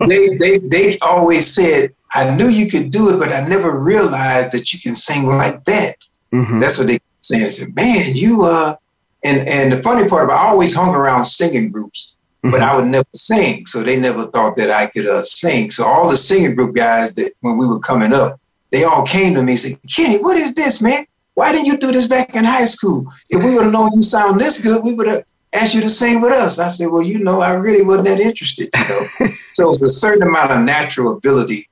[0.09, 4.51] they they they always said, "I knew you could do it, but I never realized
[4.51, 6.61] that you can sing like that." Mhm.
[6.61, 7.45] That's what they saying.
[7.45, 8.75] They said, "Man, you uh,"
[9.23, 12.14] and and the funny part about I always hung around singing groups,
[12.51, 15.71] but I would never sing, so they never thought that I could uh, sing.
[15.71, 19.35] So all the singing group guys that when we were coming up, they all came
[19.35, 21.05] to me and said, "Kenny, what is this, man?
[21.35, 23.07] Why didn't you do this back in high school?
[23.31, 25.25] If we would have known you sound this good, we would have."
[25.57, 26.59] Asked you to sing with us.
[26.59, 29.07] I said, Well, you know, I really wasn't that interested, you know.
[29.53, 31.69] so it's a certain amount of natural ability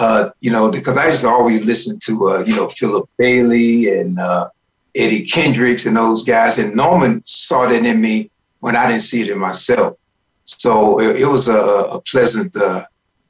[0.00, 4.18] uh, you know, because I just always listen to, uh, you know, Philip Bailey and
[4.18, 4.48] uh,
[4.94, 6.58] Eddie Kendricks and those guys.
[6.58, 8.30] And Norman saw that in me
[8.60, 9.98] when I didn't see it in myself.
[10.44, 12.84] So it, it was a, a pleasant, uh,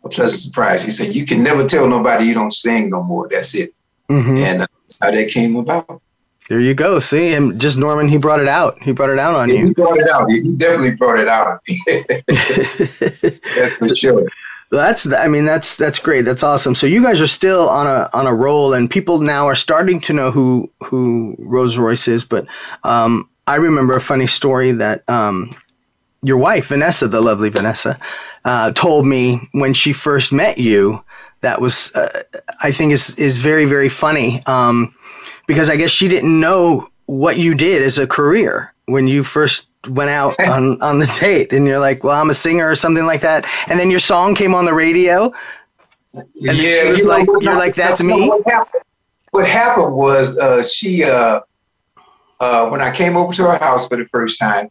[0.04, 0.82] a pleasant surprise.
[0.82, 3.28] He said, "You can never tell nobody you don't sing no more.
[3.30, 3.70] That's it."
[4.08, 4.38] Mhm.
[4.38, 6.00] And uh, that's how that came about.
[6.48, 6.98] There you go.
[6.98, 8.82] See, and just Norman, he brought it out.
[8.82, 9.74] He brought it out on Yeah, he you.
[9.74, 10.28] brought it out.
[10.30, 11.80] He definitely brought it out me.
[13.54, 14.26] that's for sure.
[14.72, 16.22] That's I mean that's that's great.
[16.24, 16.74] That's awesome.
[16.74, 20.00] So you guys are still on a on a roll, and people now are starting
[20.02, 22.24] to know who who Rose Royce is.
[22.24, 22.46] But
[22.84, 25.54] um, I remember a funny story that um,
[26.22, 27.98] your wife Vanessa, the lovely Vanessa,
[28.44, 31.02] uh, told me when she first met you.
[31.42, 32.22] That was uh,
[32.62, 34.94] I think is is very very funny um,
[35.46, 39.68] because I guess she didn't know what you did as a career when you first
[39.88, 43.06] went out on, on the date and you're like, well, I'm a singer or something
[43.06, 43.46] like that.
[43.68, 45.32] And then your song came on the radio.
[46.12, 48.82] And then she was you like- you're like, "That's me?" What happened,
[49.30, 51.40] what happened was uh, she, uh,
[52.40, 54.70] uh, when I came over to her house for the first time,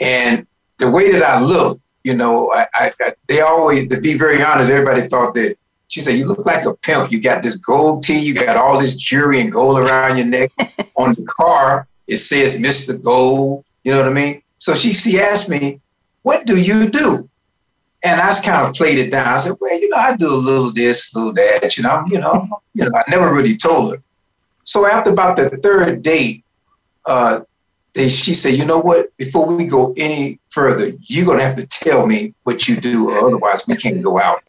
[0.00, 0.46] and
[0.82, 4.42] the way that I look, you know, I, I, I they always, to be very
[4.42, 7.12] honest, everybody thought that she said, "You look like a pimp.
[7.12, 10.50] You got this gold tee, you got all this jewelry and gold around your neck.
[10.96, 13.00] On the car, it says Mr.
[13.00, 13.64] Gold.
[13.84, 15.80] You know what I mean?" So she she asked me,
[16.22, 17.28] "What do you do?"
[18.04, 19.28] And I just kind of played it down.
[19.28, 21.76] I said, "Well, you know, I do a little this, a little that.
[21.76, 24.02] You know, you know, you know." I never really told her.
[24.64, 26.44] So after about the third date,
[27.06, 27.40] uh,
[27.94, 29.14] they, she said, "You know what?
[29.16, 33.26] Before we go any further, you're gonna have to tell me what you do, or
[33.26, 34.42] otherwise we can't go out."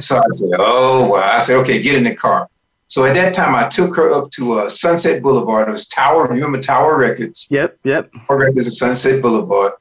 [0.00, 2.48] so I said, "Oh, well." I said, "Okay, get in the car."
[2.86, 5.68] So at that time, I took her up to uh, Sunset Boulevard.
[5.68, 6.26] It was Tower.
[6.26, 7.48] Remember Tower Records?
[7.50, 8.10] Yep, yep.
[8.12, 9.72] Tower Records at Sunset Boulevard.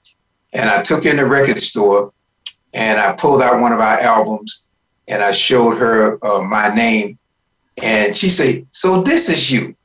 [0.54, 2.14] And I took her in the record store,
[2.74, 4.68] and I pulled out one of our albums,
[5.08, 7.18] and I showed her uh, my name,
[7.84, 9.76] And she said, So this is you.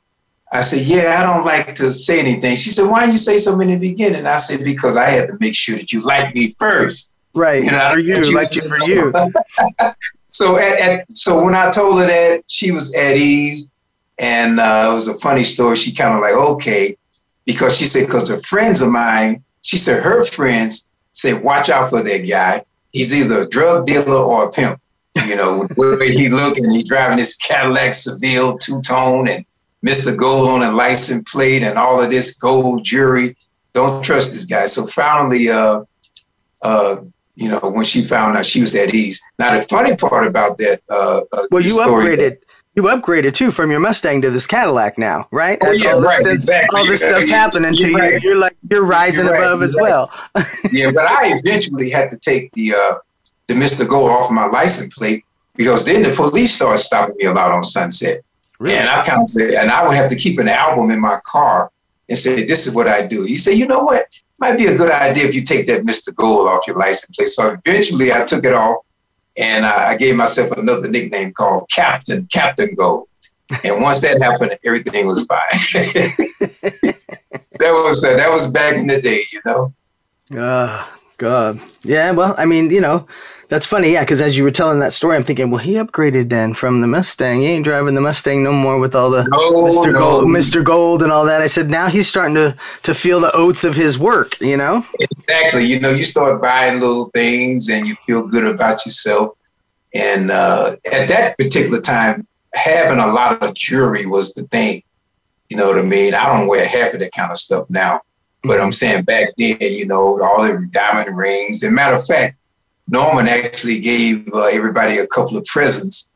[0.53, 2.57] I said, Yeah, I don't like to say anything.
[2.57, 4.27] She said, Why do you say something in the beginning?
[4.27, 7.15] I said, Because I had to make sure that you like me first.
[7.35, 7.65] Right.
[7.65, 9.13] You know, for you, she like you for you.
[10.31, 13.71] So at, at so when I told her that, she was at ease.
[14.21, 15.77] And uh, it was a funny story.
[15.77, 16.95] She kind of like, okay,
[17.45, 21.91] because she said, because the friends of mine, she said her friends said, watch out
[21.91, 22.65] for that guy.
[22.93, 24.81] He's either a drug dealer or a pimp.
[25.27, 29.45] You know, the way he look and he's driving his Cadillac Seville two tone and
[29.87, 30.17] Mr.
[30.17, 33.37] Gold on a license plate and all of this gold jewelry.
[33.75, 34.67] Don't trust this guy.
[34.67, 35.83] So finally, uh,
[36.63, 36.97] uh,
[37.37, 39.21] you know, when she found out she was at ease.
[39.39, 42.39] Now the funny part about that, uh, uh, Well, you story- upgraded.
[42.75, 45.59] You upgraded too from your Mustang to this Cadillac now, right?
[45.61, 46.79] Oh, yeah, all this right, exactly.
[46.79, 47.97] All this stuff's happening to You're you.
[47.99, 48.23] right.
[48.23, 49.83] You're like you're rising You're right, above as right.
[49.83, 50.13] well.
[50.73, 52.95] yeah, but I eventually had to take the uh,
[53.49, 53.89] the Mr.
[53.89, 55.25] Go off my license plate
[55.57, 58.21] because then the police started stopping me a lot on Sunset.
[58.61, 61.21] And I kind of said, and I would have to keep an album in my
[61.25, 61.71] car
[62.09, 64.07] and say, "This is what I do." You say, "You know what?
[64.39, 66.15] Might be a good idea if you take that Mr.
[66.15, 68.79] Gold off your license plate." So eventually, I took it off,
[69.37, 73.07] and I, I gave myself another nickname called Captain Captain Gold.
[73.65, 75.39] And once that happened, everything was fine.
[75.53, 76.97] that
[77.61, 79.73] was uh, that was back in the day, you know.
[80.35, 81.59] Oh, God.
[81.83, 83.07] Yeah, well, I mean, you know,
[83.49, 86.29] that's funny, yeah, because as you were telling that story, I'm thinking, well, he upgraded
[86.29, 87.41] then from the Mustang.
[87.41, 89.93] He ain't driving the Mustang no more with all the No, Mr.
[89.93, 89.99] no.
[89.99, 90.63] Gold, Mr.
[90.63, 91.41] Gold and all that.
[91.41, 94.85] I said, now he's starting to, to feel the oats of his work, you know?
[95.01, 95.65] Exactly.
[95.65, 99.37] You know, you start buying little things and you feel good about yourself.
[99.95, 104.83] And uh, at that particular time, having a lot of jewelry was the thing.
[105.49, 106.15] You know what I mean?
[106.15, 108.03] I don't wear half of that kind of stuff now.
[108.43, 111.63] But I'm saying back then, you know, all the diamond rings.
[111.63, 112.38] And matter of fact,
[112.89, 116.11] Norman actually gave uh, everybody a couple of presents.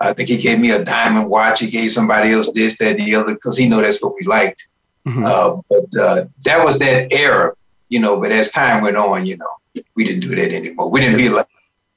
[0.00, 1.60] I think he gave me a diamond watch.
[1.60, 4.26] He gave somebody else this, that, and the other, because he know that's what we
[4.26, 4.68] liked.
[5.06, 5.24] Mhm.
[5.24, 7.52] Uh, but uh, that was that era,
[7.88, 8.20] you know.
[8.20, 10.90] But as time went on, you know, we didn't do that anymore.
[10.90, 11.48] We didn't be like,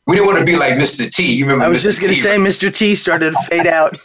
[0.08, 1.10] we didn't want to be like Mr.
[1.12, 1.36] T.
[1.36, 1.65] You remember?
[1.65, 1.84] I was Mr.
[1.84, 2.22] just going to T?
[2.22, 2.74] say, Mr.
[2.74, 3.98] T started to fade out.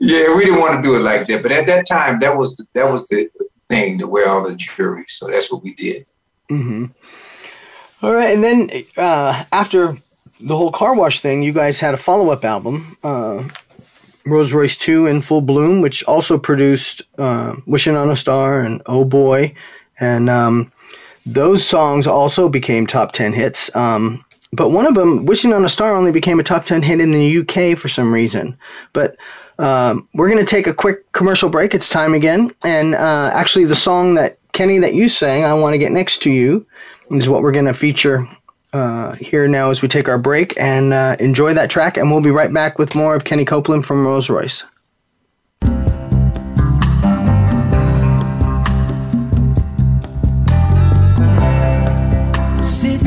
[0.00, 1.42] Yeah, we didn't want to do it like that.
[1.42, 3.28] But at that time, that was the, that was the
[3.68, 5.04] thing to wear all the jewelry.
[5.08, 6.06] So that's what we did.
[6.48, 6.86] hmm
[8.00, 9.96] All right, and then uh, after
[10.40, 13.42] the whole car wash thing, you guys had a follow up album, uh,
[14.24, 18.82] Rose Royce Two in Full Bloom, which also produced uh, "Wishing on a Star" and
[18.86, 19.52] "Oh Boy,"
[19.98, 20.70] and um,
[21.26, 23.74] those songs also became top ten hits.
[23.74, 27.00] Um, but one of them, "Wishing on a Star," only became a top ten hit
[27.00, 28.56] in the UK for some reason.
[28.92, 29.16] But
[29.58, 31.74] um, we're going to take a quick commercial break.
[31.74, 32.54] It's time again.
[32.62, 36.22] And uh, actually, the song that Kenny that you sang, I Want to Get Next
[36.22, 36.66] to You,
[37.10, 38.28] is what we're going to feature
[38.72, 41.96] uh, here now as we take our break and uh, enjoy that track.
[41.96, 44.64] And we'll be right back with more of Kenny Copeland from Rose Royce.
[52.62, 52.97] Sitting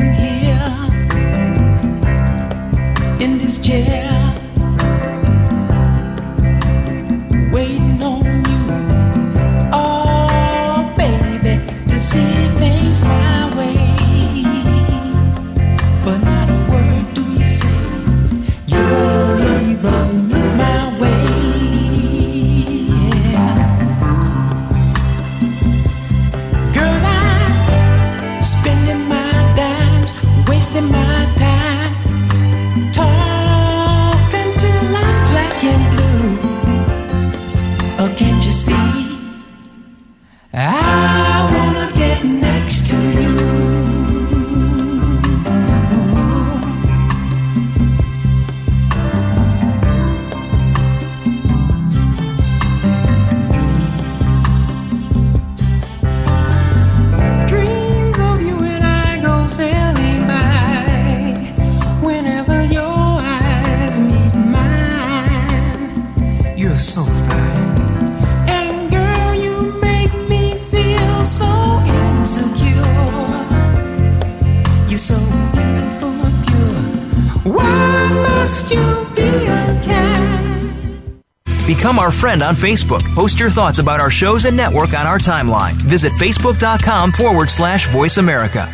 [81.82, 83.02] Become our friend on Facebook.
[83.12, 85.72] Post your thoughts about our shows and network on our timeline.
[85.72, 88.72] Visit facebook.com forward slash voice America.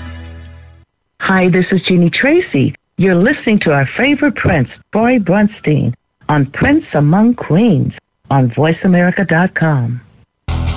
[1.22, 2.74] Hi, this is Jeannie Tracy.
[2.98, 5.94] You're listening to our favorite prince, Troy Bronstein,
[6.28, 7.94] on Prince Among Queens
[8.30, 10.02] on VoiceAmerica.com.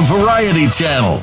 [0.00, 1.22] Variety Channel.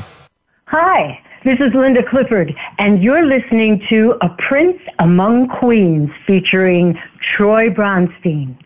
[0.68, 6.98] Hi, this is Linda Clifford, and you're listening to A Prince Among Queens featuring
[7.36, 8.58] Troy Bronstein.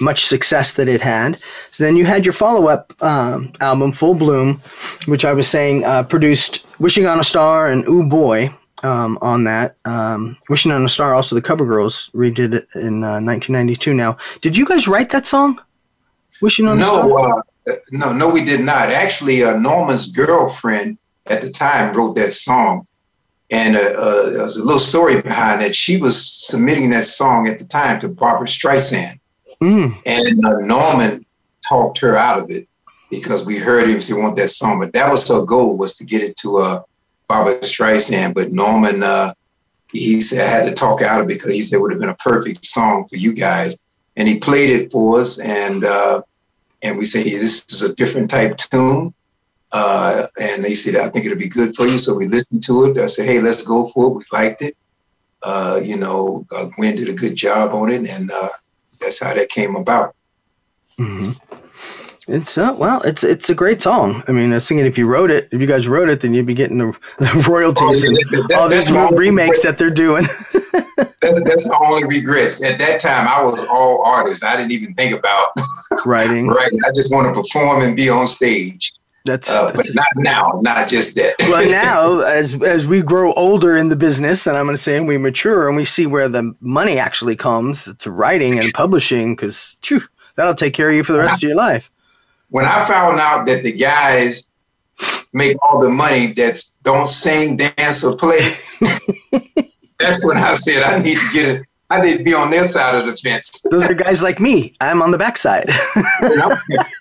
[0.00, 1.38] much success that it had.
[1.70, 4.56] So then you had your follow up um, album, Full Bloom,
[5.06, 8.54] which I was saying uh, produced Wishing on a Star and Ooh Boy.
[8.82, 13.02] Um, on that, um, Wishing on a Star, also the Cover Girls redid it in
[13.02, 13.92] 1992.
[13.92, 15.60] Now, did you guys write that song?
[16.40, 17.08] Wishing on a Star?
[17.08, 18.88] No, uh, no, no, we did not.
[18.88, 22.86] Actually, uh, Norman's girlfriend at the time wrote that song,
[23.50, 25.74] and uh, uh, there's a little story behind that.
[25.74, 29.18] She was submitting that song at the time to Barbra Streisand,
[29.60, 29.92] Mm.
[30.06, 31.26] and uh, Norman
[31.68, 32.66] talked her out of it
[33.10, 36.04] because we heard him say want that song, but that was her goal was to
[36.04, 36.82] get it to uh,
[37.28, 38.34] Barbra Streisand.
[38.34, 39.34] But Norman, uh,
[39.92, 42.00] he said I had to talk out of it because he said it would have
[42.00, 43.76] been a perfect song for you guys,
[44.16, 46.22] and he played it for us, and uh,
[46.82, 49.12] and we say hey, this is a different type tune.
[49.72, 51.98] Uh, and they said, I think it'll be good for you.
[51.98, 52.98] So we listened to it.
[52.98, 54.14] I said, hey, let's go for it.
[54.14, 54.76] We liked it.
[55.42, 58.48] Uh, you know, uh, Gwen did a good job on it, and uh,
[59.00, 60.14] that's how that came about.
[60.98, 61.30] hmm
[62.28, 64.22] It's uh, well, it's it's a great song.
[64.28, 66.34] I mean, I was thinking if you wrote it, if you guys wrote it, then
[66.34, 68.16] you'd be getting the, the royalties Oh, and
[68.50, 70.26] that- all these remakes that they're doing.
[71.22, 72.64] That's, that's my only regrets.
[72.64, 74.42] At that time, I was all artist.
[74.42, 75.48] I didn't even think about
[76.06, 76.48] Writing.
[76.60, 78.92] right, I just want to perform and be on stage.
[79.26, 81.34] That's, Uh, but not now, not just that.
[81.40, 84.96] well now as as we grow older in the business and i'm going to say
[84.96, 89.36] and we mature and we see where the money actually comes to writing and publishing
[89.36, 89.76] because
[90.36, 91.90] that'll take care of you for the rest of your life
[92.50, 94.50] when I found out that the guys
[95.32, 98.58] make all the money that don't sing, dance, or play,
[99.98, 101.66] that's when I said I need to get it.
[101.92, 103.62] I need to be on their side of the fence.
[103.70, 106.52] those are guys like me i'm on the backside I'm,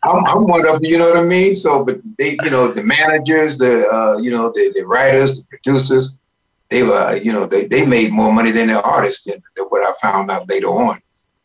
[0.03, 1.53] I'm, I'm one of them, you know what I mean?
[1.53, 5.47] So, but they, you know, the managers, the, uh, you know, the, the writers, the
[5.49, 6.21] producers,
[6.69, 9.81] they were, you know, they, they made more money than the artists than, than what
[9.87, 10.97] I found out later on.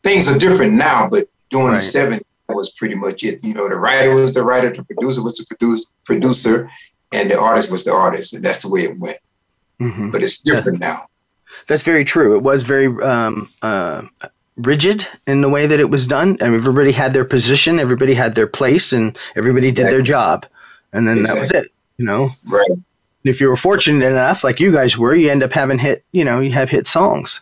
[0.03, 1.81] Things are different now, but during Right.
[1.81, 3.43] the 70s, was pretty much it.
[3.43, 6.69] You know, the writer was the writer, the producer was the produce, producer,
[7.11, 8.33] and the artist was the artist.
[8.33, 9.17] And that's the way it went.
[9.81, 10.11] Mhm.
[10.11, 11.07] But it's different now.
[11.67, 14.01] That's very true it was very um, uh,
[14.57, 18.13] rigid in the way that it was done I mean, everybody had their position everybody
[18.13, 20.45] had their place and everybody did their job
[20.93, 22.69] and then that was it you know Right.
[23.23, 26.23] if you were fortunate enough like you guys were you end up having hit you
[26.23, 27.41] know you have hit songs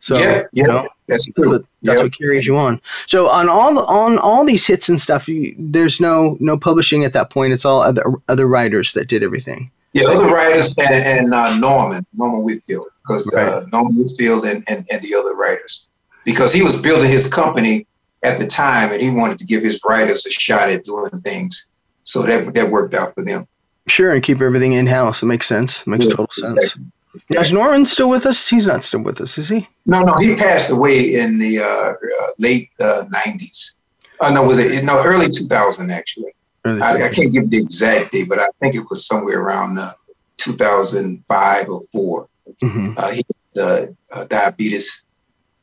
[0.00, 1.52] so yeah, you yeah, know that's true.
[1.52, 2.02] what, that's Yeah.
[2.04, 2.80] what carries you on.
[3.06, 7.12] So on all on all these hits and stuff, you, there's no no publishing at
[7.12, 7.52] that point.
[7.52, 9.70] It's all other other writers that did everything.
[9.92, 14.86] Yeah, other writers and, and uh, Norman, Norman Whitfield, because uh, Norman Whitfield and, and,
[14.90, 15.88] and the other writers,
[16.24, 17.86] because he was building his company
[18.24, 21.68] at the time, and he wanted to give his writers a shot at doing things.
[22.04, 23.46] So that that worked out for them.
[23.86, 25.22] Sure, and keep everything in house.
[25.22, 25.82] It makes sense.
[25.82, 26.52] It makes Yeah, total sense.
[26.52, 26.84] exactly.
[27.30, 28.48] Now, is Norman still with us?
[28.48, 29.68] He's not still with us, is he?
[29.84, 31.94] No, no, he passed away in the uh, uh,
[32.38, 33.76] late uh, '90s.
[34.20, 36.32] Oh no, was it no early 2000 actually?
[36.64, 39.78] Early I, I can't give the exact date, but I think it was somewhere around
[39.78, 39.94] uh,
[40.36, 42.28] 2005 or 4
[42.62, 42.98] Mhm.
[42.98, 43.22] Uh, he
[43.56, 45.04] had uh, uh, diabetes,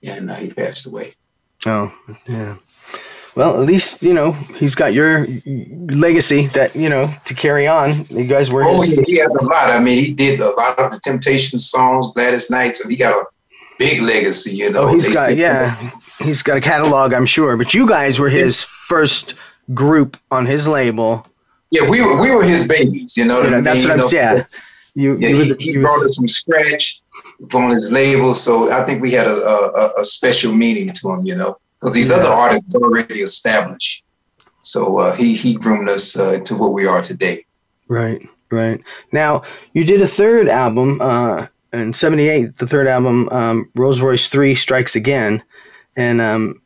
[0.04, 1.14] and uh, he passed away.
[1.66, 1.92] Oh,
[2.28, 2.56] yeah.
[3.36, 8.06] Well, at least you know he's got your legacy that you know to carry on.
[8.10, 8.98] You guys were Oh, his.
[8.98, 9.70] yeah, he has a lot.
[9.70, 13.14] I mean, he did a lot of the Temptation songs, Gladys Knight, so he got
[13.16, 13.26] a
[13.78, 14.52] big legacy.
[14.56, 17.56] You know, Oh, he's They got still- yeah, he's got a catalog, I'm sure.
[17.58, 19.36] But you guys were his first
[19.74, 21.28] group on his label.
[21.70, 23.16] Yeah, we were we were his babies.
[23.18, 23.90] You know, You know, that's mean?
[23.90, 24.08] what I'm You know,
[24.40, 24.42] saying.
[24.98, 27.02] You, Yeah, you he, the- he you brought us from scratch
[27.52, 31.24] from his label, so I think we had a a, a special meaning to him.
[31.24, 34.04] You know, because these other artists are already established.
[34.64, 37.46] So uh, he he groomed us uh, to what we are today.
[37.88, 38.82] Right, right.
[39.12, 39.44] Now
[39.74, 42.58] you did a third album uh, in '78.
[42.58, 45.44] The third album, um, Rose Royce Three Strikes Again,
[45.96, 46.60] and um,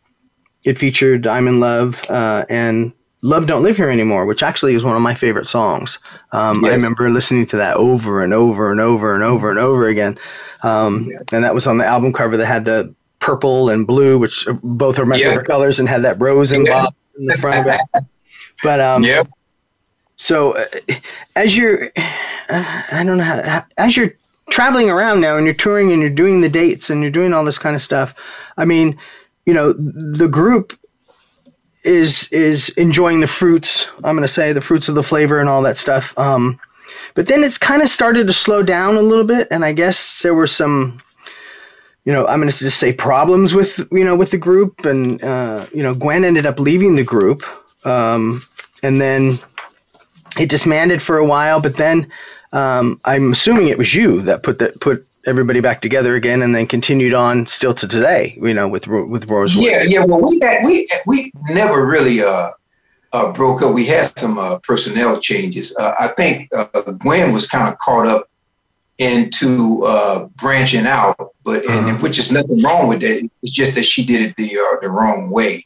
[0.63, 4.83] it featured "I'm in Love" uh, and "Love Don't Live Here Anymore," which actually is
[4.83, 5.99] one of my favorite songs.
[6.31, 9.87] Um, I remember listening to that over and over and over and over and over
[9.87, 10.17] again.
[10.63, 14.47] Um, And that was on the album cover that had the purple and blue, which
[14.63, 15.29] both are my Yeah.
[15.29, 16.87] favorite colors, and had that rose and Yeah.
[17.19, 17.79] in the front of it.
[18.63, 19.27] But um, Yep.
[20.17, 20.65] so, uh,
[21.35, 21.85] as you're,
[22.49, 24.11] uh, I don't know how, how, as you're
[24.49, 27.43] traveling around now and you're touring and you're doing the dates and you're doing all
[27.45, 28.13] this kind of stuff.
[28.57, 28.99] I mean,
[29.45, 30.77] you know, the group
[31.83, 33.87] is is enjoying the fruits.
[34.03, 36.17] I'm to say the fruits of the flavor and all that stuff.
[36.17, 36.59] Um,
[37.13, 40.21] but then it's kind of started to slow down a little bit, and I guess
[40.21, 41.01] there were some.
[42.03, 45.67] You know, I'm to just say problems with you know with the group, and uh,
[45.73, 47.43] you know, Gwen ended up leaving the group,
[47.85, 48.41] um,
[48.81, 49.37] and then
[50.39, 52.11] it disbanded for a while, but then
[52.53, 56.55] um, I'm assuming it was you that put that put everybody back together again, and
[56.55, 58.37] then continued on still to today.
[58.41, 59.55] You know, with with Rose.
[59.55, 60.05] Yeah, yeah.
[60.05, 62.51] Well, we had, we we never really uh,
[63.13, 63.73] uh, broke up.
[63.73, 65.75] We had some uh, personnel changes.
[65.77, 68.29] Uh, I think uh, Gwen was kind of caught up
[68.97, 73.29] into uh, branching out, but and, which is nothing wrong with that.
[73.41, 75.65] It's just that she did it the uh, the wrong way.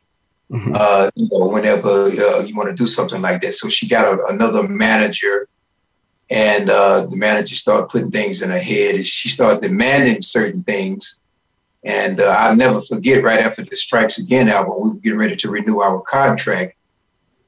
[0.54, 4.06] Uh, you know, whenever uh, you want to do something like that, so she got
[4.06, 5.50] a, another manager,
[6.30, 10.64] and uh, the manager started putting things in her head, and she started demanding certain
[10.64, 11.20] things.
[11.86, 15.36] And uh, I'll never forget right after the Strikes Again album, we were getting ready
[15.36, 16.76] to renew our contract,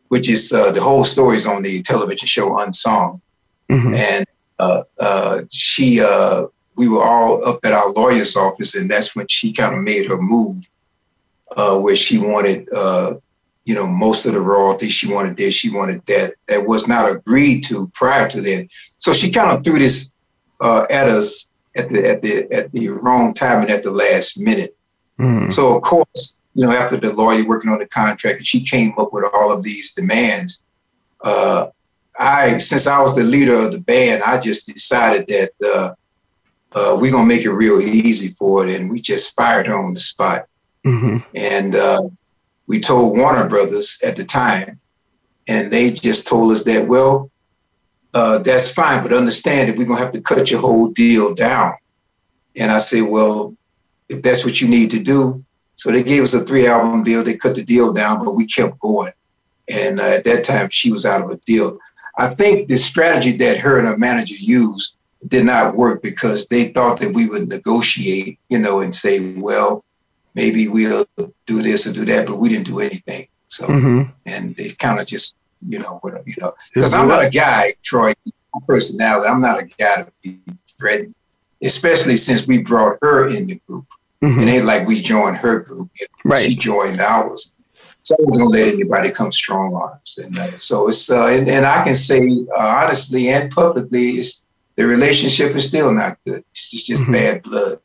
[0.10, 3.20] which is uh, the whole story is on the television show Unsung.
[3.96, 4.26] And
[4.60, 9.28] uh, uh, she, uh, we were all up at our lawyer's office, and that's when
[9.28, 10.70] she kind of made her move,
[11.56, 13.16] uh, where she wanted, uh,
[13.68, 14.94] you know, most of the royalties.
[14.94, 16.36] She wanted this, she wanted that.
[16.48, 18.70] That was not agreed to prior to that.
[19.00, 20.10] So she kind of threw this
[20.62, 24.40] uh, at us at the at the at the wrong time and at the last
[24.40, 24.74] minute.
[25.52, 29.12] So of course, you know, after the lawyer working on the contract, she came up
[29.12, 30.64] with all of these demands.
[31.26, 31.68] Uh,
[32.18, 35.94] I, since I was the leader of the band, I just decided that uh,
[36.74, 39.94] uh, we're gonna make it real easy for it, and we just fired her on
[39.94, 40.48] the spot.
[41.36, 42.04] And uh,
[42.68, 44.80] we told Warner Brothers at the time,
[45.48, 47.32] and they just told us that, well,
[48.14, 51.76] uh, that's fine, but understand that we're gonna have to cut your whole deal down.
[52.58, 53.56] And I said, well,
[54.10, 55.44] if that's what you need to do.
[55.76, 57.24] So they gave us a three album deal.
[57.24, 59.12] They cut the deal down, but we kept going.
[59.70, 61.78] And uh, at that time, she was out of a deal.
[62.18, 64.98] I think the strategy that her and her manager used
[65.28, 69.84] did not work because they thought that we would negotiate, you know, and say, well,
[70.38, 71.06] maybe we'll
[71.48, 73.28] do this or do that, but we didn't do anything.
[73.50, 74.14] So, Mhm.
[74.26, 75.36] and they kind of just,
[75.68, 78.14] you know, what, you know, because I'm not a guy, Troy,
[78.68, 80.32] personality, I'm not a guy to be
[80.80, 81.16] threatened,
[81.64, 83.86] especially since we brought her in the group.
[84.22, 85.90] It ain't like we joined her group.
[86.00, 86.46] you know, Right.
[86.46, 87.54] She joined ours.
[88.04, 90.18] So I wasn't gonna let anybody come strong on us.
[90.24, 92.20] And uh, so it's uh, and, and I can say
[92.58, 96.44] uh, honestly and publicly, it's the relationship is still not good.
[96.52, 97.80] It's just, just bad blood.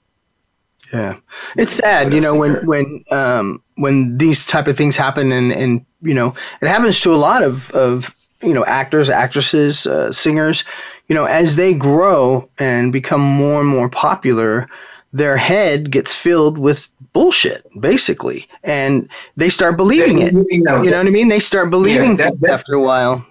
[0.92, 1.16] Yeah,
[1.56, 5.86] it's sad, you know, when when um, when these type of things happen, and and
[6.02, 10.64] you know, it happens to a lot of of you know actors, actresses, uh, singers.
[11.08, 14.68] You know, as they grow and become more and more popular,
[15.12, 20.32] their head gets filled with bullshit, basically, and they start believing it.
[20.32, 21.28] You know, You know what I mean?
[21.28, 23.24] They start believing that- after a while,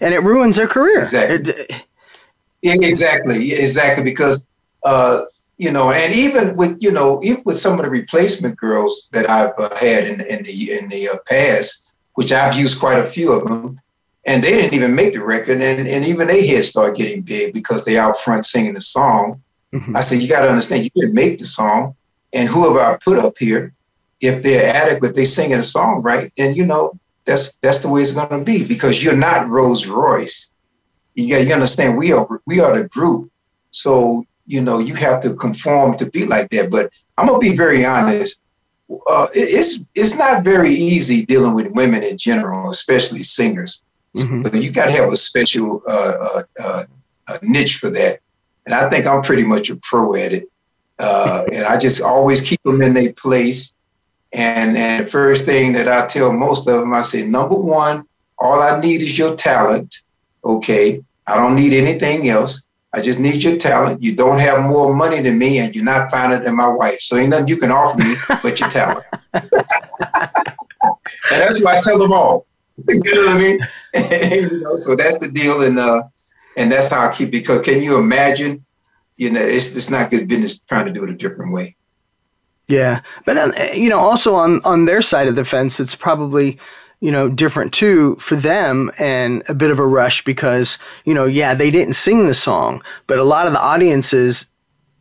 [0.00, 1.00] and it ruins their career.
[1.00, 1.52] Exactly.
[1.52, 1.84] It-
[2.62, 4.04] exactly, exactly.
[4.04, 4.46] Because
[4.84, 5.22] uh,
[5.60, 9.28] you know, and even with you know, even with some of the replacement girls that
[9.28, 13.04] I've uh, had in in the in the uh, past, which I've used quite a
[13.04, 13.78] few of them,
[14.26, 17.52] and they didn't even make the record, and and even they heads start getting big
[17.52, 19.38] because they out front singing the song.
[19.94, 21.94] I said, you got to understand, you didn't make the song,
[22.32, 23.74] and whoever I put up here,
[24.20, 28.00] if they're adequate, they singing a song right, then you know that's that's the way
[28.00, 30.54] it's going to be because you're not Rose Royce.
[31.16, 33.30] You got you understand we are we are the group,
[33.72, 34.24] so
[34.54, 36.70] you know you have to conform to be like that.
[36.70, 36.84] But
[37.16, 38.40] I'm gonna be very honest.
[39.14, 43.82] Uh, it- it's it's not very easy dealing with women in general, especially singers.
[44.42, 46.82] But you got to have a special uh, uh, uh,
[47.28, 48.18] uh, niche for that,
[48.66, 50.44] and I think I'm pretty much a pro at it.
[50.98, 53.76] Uh, and I just always keep them in their place.
[54.32, 57.96] And and the first thing that I tell most of them, I say, number one,
[58.38, 59.90] all I need is your talent.
[60.44, 62.62] Okay, I don't need anything else.
[62.92, 64.02] I just need your talent.
[64.02, 67.00] You don't have more money than me, and you're not finer than my wife.
[67.00, 69.04] So ain't nothing you can offer me but your talent.
[69.32, 69.48] and
[71.30, 72.46] that's what I tell them all.
[72.88, 73.60] you know what I mean?
[74.50, 75.62] you know, so that's the deal.
[75.62, 76.02] And uh,
[76.56, 78.62] and that's how I keep because can you imagine?
[79.16, 81.76] You know, it's it's not good business trying to do it a different way.
[82.66, 86.58] Yeah, but um, you know, also on on their side of the fence, it's probably
[87.00, 91.24] you know different too for them and a bit of a rush because you know,
[91.24, 94.46] yeah, they didn't sing the song, but a lot of the audiences,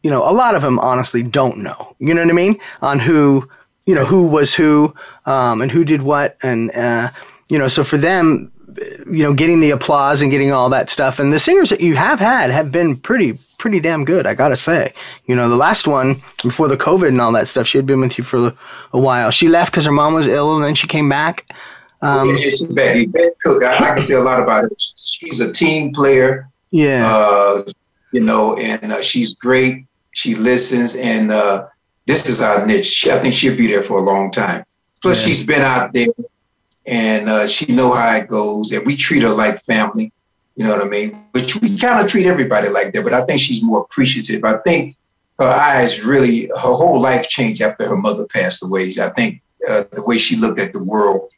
[0.03, 1.95] you know, a lot of them honestly don't know.
[1.99, 2.59] You know what I mean?
[2.81, 3.47] On who
[3.85, 4.93] you know who was who
[5.25, 7.09] um, and who did what, and uh,
[7.49, 8.51] you know, so for them,
[9.11, 11.95] you know, getting the applause and getting all that stuff, and the singers that you
[11.95, 14.93] have had have been pretty pretty damn good, I gotta say.
[15.25, 17.99] You know, the last one before the COVID and all that stuff, she had been
[17.99, 18.53] with you for
[18.93, 19.31] a while.
[19.31, 21.51] She left because her mom was ill, and then she came back.
[22.01, 23.05] Um, yeah, she's Betty.
[23.07, 23.63] Betty Cook.
[23.63, 24.71] I, I, can say a lot about her.
[24.77, 26.49] She's a team player.
[26.71, 27.03] Yeah.
[27.05, 27.63] Uh,
[28.13, 29.85] you know, and uh, she's great.
[30.11, 31.67] She listens, and uh,
[32.07, 32.87] this is our niche.
[32.87, 34.63] She, I think she'll be there for a long time.
[35.01, 35.27] Plus, yeah.
[35.27, 36.07] she's been out there,
[36.87, 40.11] and uh, she know how it goes, and we treat her like family.
[40.55, 41.25] You know what I mean?
[41.31, 44.43] Which we kind of treat everybody like that, but I think she's more appreciative.
[44.43, 44.97] I think
[45.37, 48.91] her eyes really, her whole life changed after her mother passed away.
[49.01, 51.31] I think uh, the way she looked at the world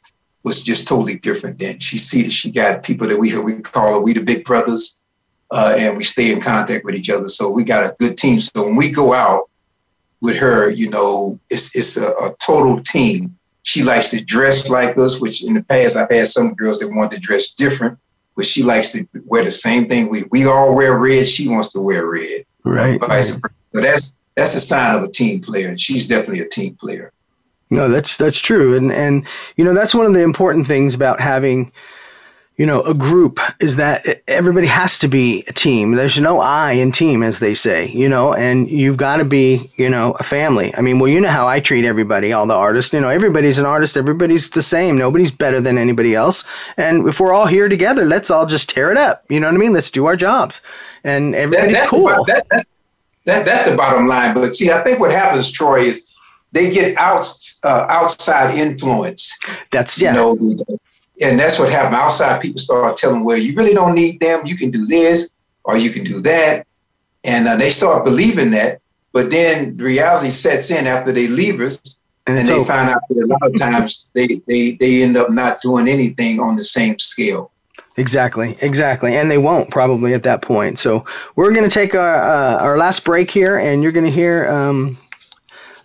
[0.44, 1.78] was just totally different then.
[1.78, 5.00] She see that she got people that we we call her we the big brothers,
[5.50, 7.28] uh, and we stay in contact with each other.
[7.28, 8.40] So we got a good team.
[8.40, 9.48] So when we go out
[10.20, 13.36] with her, you know, it's it's a, a total team.
[13.64, 16.92] She likes to dress like us, which in the past I've had some girls that
[16.92, 17.98] want to dress different
[18.36, 20.08] but she likes to wear the same thing.
[20.08, 21.26] We we all wear red.
[21.26, 22.44] She wants to wear red.
[22.64, 23.00] Right.
[23.00, 23.54] Vice versa.
[23.74, 27.12] So that's that's a sign of a team player, and she's definitely a team player.
[27.72, 31.20] No, that's that's true, and and you know that's one of the important things about
[31.20, 31.72] having
[32.56, 35.92] you know, a group is that everybody has to be a team.
[35.92, 39.70] There's no I in team, as they say, you know, and you've got to be,
[39.76, 40.72] you know, a family.
[40.76, 43.58] I mean, well, you know how I treat everybody, all the artists, you know, everybody's
[43.58, 43.96] an artist.
[43.96, 44.98] Everybody's the same.
[44.98, 46.44] Nobody's better than anybody else.
[46.76, 49.24] And if we're all here together, let's all just tear it up.
[49.30, 49.72] You know what I mean?
[49.72, 50.60] Let's do our jobs.
[51.04, 52.06] And everybody's that, cool.
[52.06, 52.64] The, that, that's,
[53.24, 54.34] that, that's the bottom line.
[54.34, 56.11] But see, I think what happens, Troy, is
[56.52, 57.26] they get out,
[57.64, 59.38] uh, outside influence.
[59.70, 60.14] That's, yeah.
[60.14, 60.56] You know,
[61.22, 61.96] and that's what happened.
[61.96, 64.46] Outside people start telling, well, you really don't need them.
[64.46, 65.34] You can do this
[65.64, 66.66] or you can do that.
[67.24, 68.80] And uh, they start believing that.
[69.12, 72.00] But then reality sets in after they leave us.
[72.26, 72.64] And, and they over.
[72.64, 76.40] find out that a lot of times they, they, they end up not doing anything
[76.40, 77.50] on the same scale.
[77.96, 80.78] Exactly, exactly, and they won't probably at that point.
[80.78, 81.04] So
[81.36, 84.48] we're going to take our uh, our last break here, and you're going to hear
[84.48, 84.96] um,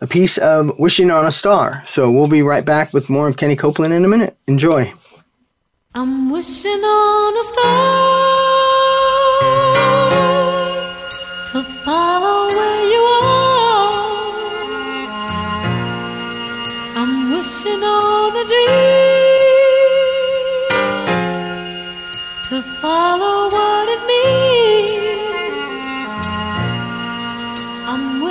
[0.01, 3.37] a piece of "Wishing on a Star." So we'll be right back with more of
[3.37, 4.37] Kenny Copeland in a minute.
[4.47, 4.93] Enjoy.
[5.95, 8.35] I'm wishing on a star
[11.47, 12.86] to follow where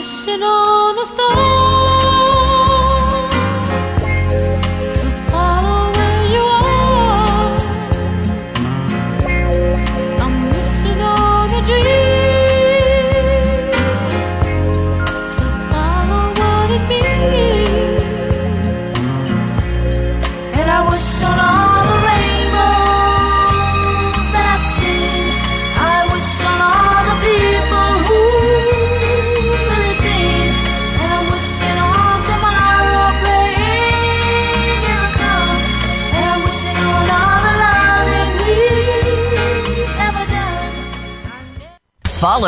[0.07, 1.66] wishing on a star.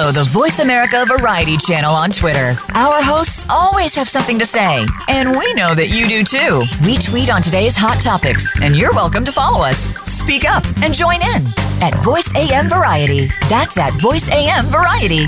[0.09, 2.56] Follow the Voice America Variety channel on Twitter.
[2.72, 6.62] Our hosts always have something to say, and we know that you do too.
[6.82, 9.92] We tweet on today's hot topics, and you're welcome to follow us.
[10.11, 11.44] Speak up and join in
[11.82, 13.28] at Voice AM Variety.
[13.50, 15.26] That's at Voice AM Variety.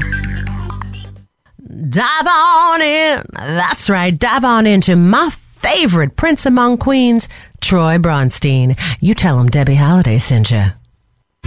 [1.91, 3.23] Dive on in.
[3.35, 4.19] That's right.
[4.19, 7.29] Dive on into my favorite Prince Among Queens,
[7.61, 8.81] Troy Bronstein.
[8.99, 10.69] You tell him Debbie Halliday sent you.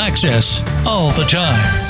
[0.00, 1.89] access, all the time.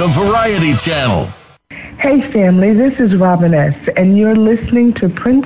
[0.00, 1.28] The variety Channel.
[1.98, 5.44] Hey family, this is Robin S., and you're listening to Prince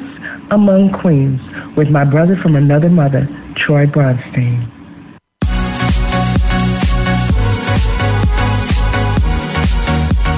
[0.52, 1.40] Among Queens
[1.76, 3.26] with my brother from another mother,
[3.56, 4.70] Troy Bronstein.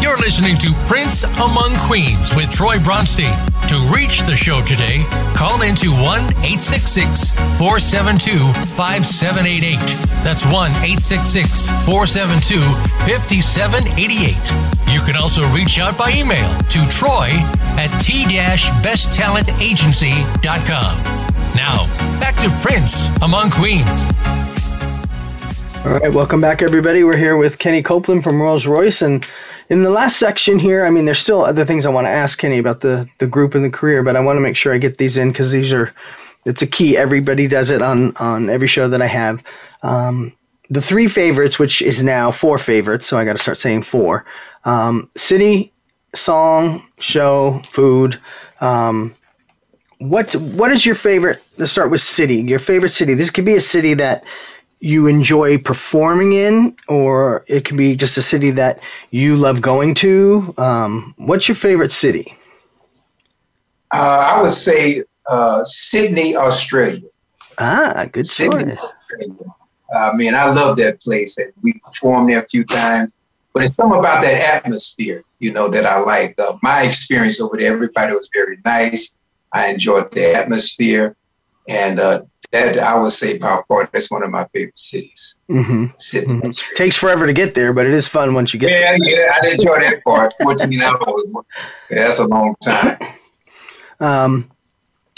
[0.01, 3.37] You're listening to Prince Among Queens with Troy Bronstein.
[3.69, 5.05] To reach the show today,
[5.35, 8.39] call into 1 866 472
[8.79, 9.75] 5788.
[10.23, 12.63] That's 1 866 472
[13.11, 14.95] 5788.
[14.95, 17.31] You can also reach out by email to troy
[17.75, 20.97] at t-besttalentagency.com.
[21.57, 21.89] Now,
[22.21, 24.07] back to Prince Among Queens.
[25.85, 27.03] All right, welcome back, everybody.
[27.03, 29.27] We're here with Kenny Copeland from Rose Royce, and
[29.69, 32.39] in the last section here, I mean, there's still other things I want to ask
[32.39, 34.79] Kenny about the the group and the career, but I want to make sure I
[34.79, 35.93] get these in because these are
[36.45, 36.97] it's a key.
[36.97, 39.43] Everybody does it on on every show that I have.
[39.83, 40.33] Um,
[40.71, 44.25] the three favorites, which is now four favorites, so I got to start saying four.
[44.65, 45.73] Um, city,
[46.15, 48.19] song, show, food.
[48.61, 49.15] Um,
[49.99, 51.43] what what is your favorite?
[51.57, 52.37] Let's start with city.
[52.37, 53.15] Your favorite city.
[53.15, 54.25] This could be a city that
[54.87, 58.79] you enjoy performing in, or it can be just a city that
[59.11, 60.55] you love going to.
[60.59, 62.37] Um, what's your favorite city?
[63.93, 67.09] Uh, I would say uh, Sydney, Australia.
[67.59, 68.85] Ah, good Sydney, choice.
[68.85, 69.55] Australia.
[69.93, 73.13] I mean, I love that place, and we performed there a few times.
[73.53, 76.39] But it's something about that atmosphere, you know, that I like.
[76.39, 79.17] Uh, my experience over there, everybody was very nice.
[79.53, 81.17] I enjoyed the atmosphere,
[81.69, 85.39] and uh, that I would say by far that's one of my favorite cities.
[85.51, 85.87] Mm-hmm.
[85.99, 86.49] Sydney.
[86.77, 89.21] Takes forever to get there, but it is fun once you get Yeah, there.
[89.21, 90.33] yeah, I enjoy that part.
[90.41, 91.25] Fourteen hours.
[91.91, 92.99] Yeah, that's a long time.
[93.99, 94.51] Um,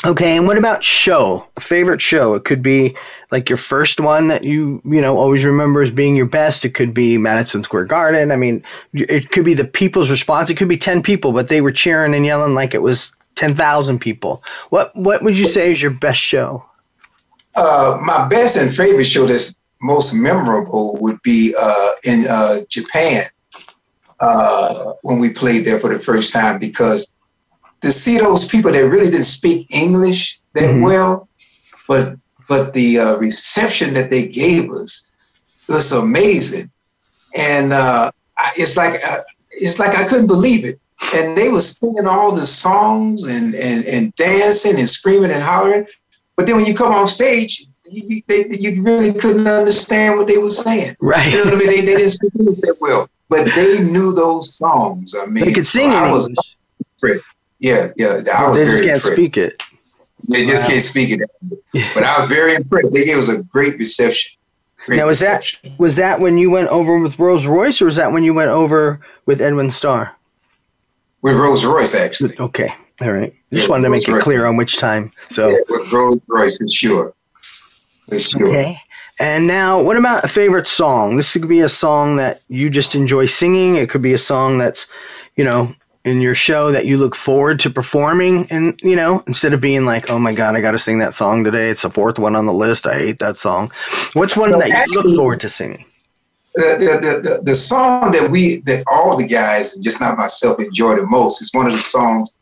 [0.06, 1.46] okay, and what about show?
[1.56, 2.34] A favorite show?
[2.34, 2.96] It could be
[3.30, 6.64] like your first one that you you know always remember as being your best.
[6.64, 8.30] It could be Madison Square Garden.
[8.32, 8.62] I mean,
[8.94, 10.48] it could be the people's response.
[10.50, 13.54] It could be ten people, but they were cheering and yelling like it was ten
[13.54, 14.42] thousand people.
[14.70, 16.64] What what would you say is your best show?
[17.56, 23.22] Uh, my best and favorite show that's most memorable would be uh, in uh, Japan
[24.20, 27.12] uh, when we played there for the first time because
[27.82, 31.28] to see those people that really didn't speak English that well,
[31.86, 32.16] but
[32.48, 35.04] but the uh, reception that they gave us
[35.68, 36.70] was amazing,
[37.36, 39.20] and uh, I- it's like uh,
[39.50, 40.80] it's like I couldn't believe it.
[41.14, 45.86] And they were singing all the songs and and and dancing and screaming and hollering,
[46.36, 50.38] but then when you come on stage, you, they, you really couldn't understand what they
[50.38, 50.96] were saying.
[51.00, 51.30] Right.
[51.32, 51.66] You know what I mean?
[51.68, 55.14] They, they didn't speak English that well, but they knew those songs.
[55.14, 56.56] I mean, They could sing so in I was English.
[57.02, 57.24] impressed.
[57.60, 58.22] Yeah, yeah.
[58.34, 59.12] I was They just can't impressed.
[59.12, 59.62] speak it.
[60.28, 60.70] They just Wow.
[60.70, 61.90] can't speak it.
[61.94, 62.92] But I was very impressed.
[62.92, 64.36] They gave us a great reception.
[64.84, 65.44] Great Now was that
[65.78, 68.50] was that when you went over with Rose Royce, or was that when you went
[68.50, 70.16] over with Edwin Starr?
[71.22, 72.38] With Rose Royce, actually.
[72.38, 73.34] Okay, all right.
[73.52, 74.22] Just Yeah, wanted to make it Rose-Royce.
[74.24, 75.10] clear on which time.
[75.28, 75.48] So.
[75.50, 77.14] Yeah, with Rose Royce, for sure.
[78.08, 78.48] For sure.
[78.48, 78.76] Okay.
[79.20, 81.16] And now, what about a favorite song?
[81.16, 83.74] This could be a song that you just enjoy singing.
[83.74, 84.86] It could be a song that's,
[85.34, 88.46] you know, in your show that you look forward to performing.
[88.48, 91.14] And, you know, instead of being like, oh my God, I got to sing that
[91.14, 91.68] song today.
[91.68, 92.86] It's the fourth one on the list.
[92.86, 93.72] I hate that song.
[94.12, 95.84] What's one No, that you look forward to singing?
[96.62, 100.58] The, the, the, the song that we that all the guys and just not myself
[100.60, 102.36] enjoy the most is one of the songs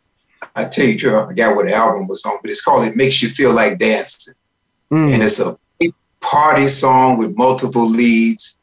[0.55, 2.97] I tell you, Trevor, I forgot what the album was on, but it's called It
[2.97, 4.35] Makes You Feel Like Dancing.
[4.91, 8.59] And it's a big party song with multiple leads.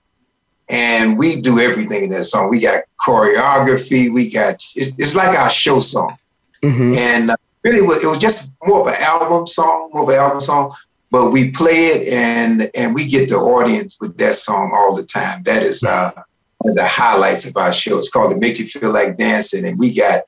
[0.70, 2.49] And we do everything in that song.
[2.49, 6.18] We got choreography, we got it's, it's like our show song.
[6.64, 6.93] Mm-hmm.
[6.95, 10.10] And uh, really, it was, it was just more of an album song, more of
[10.10, 10.74] an album song.
[11.14, 15.03] But we play it, and and we get the audience with that song all the
[15.05, 15.43] time.
[15.43, 16.11] That is uh,
[16.57, 17.99] one of the highlights of our show.
[17.99, 20.24] It's called "It Make You Feel Like Dancing," and we got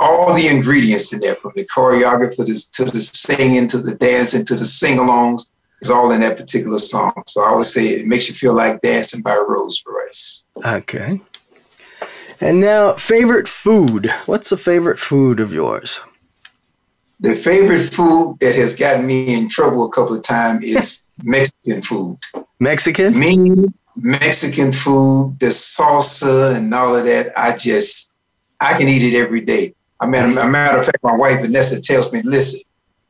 [0.00, 2.36] all the ingredients in there, from the choreography
[2.76, 5.50] to the, singing, to the dancing, to the sing-alongs.
[5.82, 7.22] It's all in that particular song.
[7.26, 10.46] So I would say "It Makes You Feel Like Dancing" by Rose Royce.
[10.64, 11.20] Okay.
[12.40, 14.10] And now, favorite food.
[14.24, 16.00] What's a favorite food of yours?
[17.20, 21.82] The favorite food that has gotten me in trouble a couple of times is Mexican
[21.82, 22.18] food.
[22.58, 23.18] Mexican?
[23.18, 23.66] Me,
[23.96, 27.32] Mexican food, the salsa and all of that.
[27.36, 28.12] I just,
[28.60, 29.74] I can eat it every day.
[30.00, 32.60] I mean, a matter of fact, my wife Vanessa tells me, listen,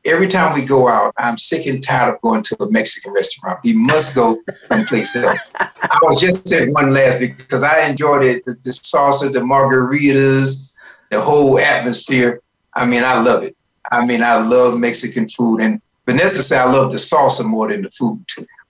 [0.05, 3.59] every time we go out, I'm sick and tired of going to a Mexican restaurant.
[3.63, 5.39] We must go someplace else.
[5.55, 8.43] I was just at one last because I enjoyed it.
[8.43, 10.71] The, the salsa, the margaritas,
[11.11, 12.41] the whole atmosphere.
[12.73, 13.55] I mean, I love it.
[13.91, 15.61] I mean, I love Mexican food.
[15.61, 18.23] And Vanessa said I love the salsa more than the food.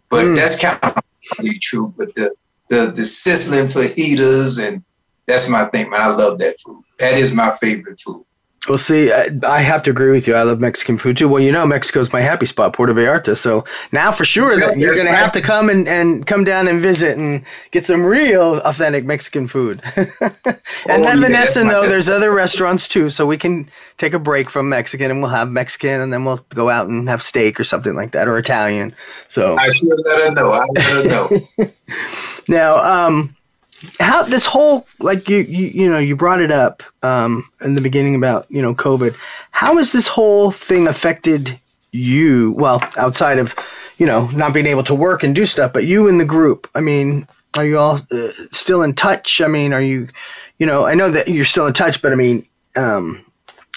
[0.10, 0.36] But mm.
[0.36, 0.98] that's kind of
[1.40, 1.94] really true.
[1.98, 2.36] But the,
[2.70, 4.84] the, the sizzling fajitas, and
[5.28, 6.02] that's my thing, man.
[6.02, 6.84] I love that food.
[7.00, 8.24] That is my favorite food.
[8.70, 10.36] Well, see, I, I, have to agree with you.
[10.36, 11.28] I love Mexican food too.
[11.28, 13.36] Well, you know, Mexico's my happy spot, Puerto Vallarta.
[13.36, 16.68] So now for sure that you're going to have to come and, and come down
[16.68, 19.82] and visit and get some real authentic Mexican food.
[19.96, 20.32] and oh,
[20.86, 23.10] then yeah, Vanessa, know there's other restaurants too.
[23.10, 26.46] So we can take a break from Mexican and we'll have Mexican and then we'll
[26.50, 28.94] go out and have steak or something like that or Italian.
[29.28, 30.52] So I should let her know.
[30.52, 31.08] I let her
[31.58, 31.68] know.
[32.48, 33.36] now, um,
[34.00, 37.82] how this whole like you you, you know you brought it up um, in the
[37.82, 39.16] beginning about you know COVID.
[39.52, 41.60] How has this whole thing affected
[41.92, 42.52] you?
[42.58, 43.56] Well, outside of
[43.98, 46.70] you know not being able to work and do stuff, but you and the group.
[46.76, 47.28] I mean,
[47.58, 49.42] are you all uh, still in touch?
[49.42, 50.10] I mean, are you
[50.60, 52.46] you know I know that you're still in touch, but I mean.
[52.76, 53.26] Um,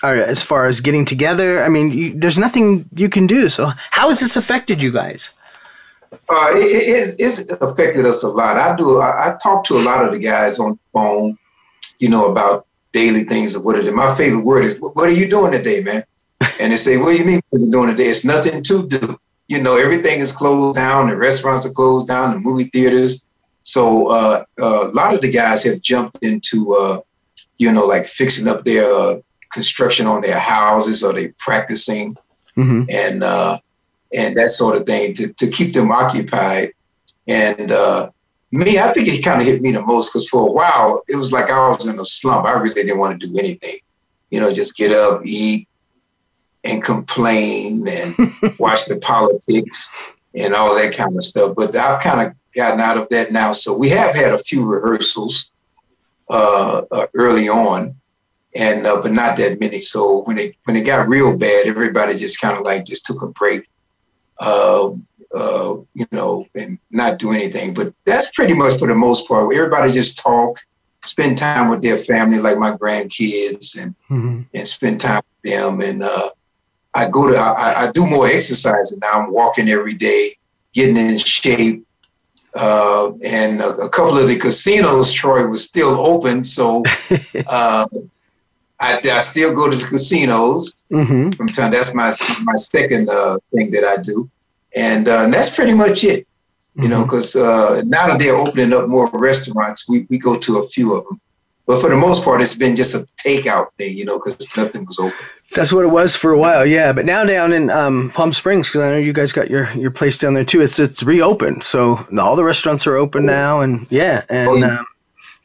[0.02, 3.48] as far as getting together, I mean, you, there's nothing you can do.
[3.48, 5.32] So, how has this affected you guys?
[6.28, 8.56] Uh, it, it, it's affected us a lot.
[8.56, 9.00] I do.
[9.00, 11.38] I, I, talk to a lot of the guys on the phone,
[11.98, 13.92] you know, about daily things of what it is.
[13.92, 16.04] My favorite word is, "What are you doing today, man?"
[16.60, 18.08] And they say, "What do you mean what are you doing today?
[18.08, 19.14] It's nothing to do."
[19.48, 21.08] You know, everything is closed down.
[21.08, 22.32] The restaurants are closed down.
[22.32, 23.26] The movie theaters.
[23.62, 27.00] So uh, uh, a lot of the guys have jumped into, uh,
[27.58, 29.20] you know, like fixing up their uh,
[29.52, 32.16] construction on their houses, or they practicing,
[32.56, 32.82] mm-hmm.
[32.90, 33.58] and uh,
[34.12, 36.72] and that sort of thing to, to keep them occupied.
[37.26, 38.10] And uh,
[38.52, 41.16] me, I think it kind of hit me the most because for a while it
[41.16, 42.46] was like I was in a slump.
[42.46, 43.76] I really didn't want to do anything,
[44.30, 45.68] you know, just get up, eat,
[46.64, 48.14] and complain and
[48.58, 49.96] watch the politics
[50.34, 51.54] and all that kind of stuff.
[51.56, 53.52] But I've kind of gotten out of that now.
[53.52, 55.50] So we have had a few rehearsals
[56.30, 57.94] uh, uh, early on,
[58.54, 59.80] and uh, but not that many.
[59.80, 63.22] So when it when it got real bad, everybody just kind of like just took
[63.22, 63.68] a break
[64.40, 64.90] uh,
[65.34, 67.74] uh, you know, and not do anything.
[67.74, 69.52] But that's pretty much for the most part.
[69.54, 70.58] Everybody just talk,
[71.04, 74.42] spend time with their family, like my grandkids, and mm-hmm.
[74.54, 75.80] and spend time with them.
[75.80, 76.30] And uh,
[76.94, 79.20] I go to I, I do more exercising now.
[79.20, 80.36] I'm walking every day,
[80.72, 81.86] getting in shape.
[82.56, 86.84] Uh, and a, a, couple of the casinos, Troy, was still open, so
[87.48, 87.84] uh,
[88.80, 91.30] I, I, still go to the casinos mm-hmm.
[91.30, 91.70] from time.
[91.70, 92.12] That's my
[92.42, 94.28] my second uh, thing that I do,
[94.74, 96.26] and, uh, and that's pretty much it.
[96.74, 96.90] You mm-hmm.
[96.90, 100.64] know, because uh, now that they're opening up more restaurants, we, we go to a
[100.64, 101.20] few of them.
[101.66, 104.84] But for the most part, it's been just a takeout thing, you know, because nothing
[104.84, 105.16] was open.
[105.54, 106.92] That's what it was for a while, yeah.
[106.92, 109.92] But now down in um, Palm Springs, because I know you guys got your, your
[109.92, 110.60] place down there too.
[110.60, 113.32] It's it's reopened, so all the restaurants are open oh.
[113.32, 114.78] now, and yeah, and oh, yeah.
[114.78, 114.86] Um,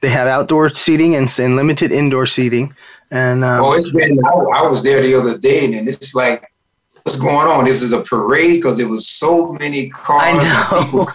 [0.01, 2.73] they have outdoor seating and, and limited indoor seating.
[3.11, 4.19] And um, oh, it's been.
[4.23, 6.51] I, I, was there the other day, and it's like,
[7.03, 7.65] what's going on?
[7.65, 10.37] This is a parade because there was so many cars.
[10.43, 11.07] I know.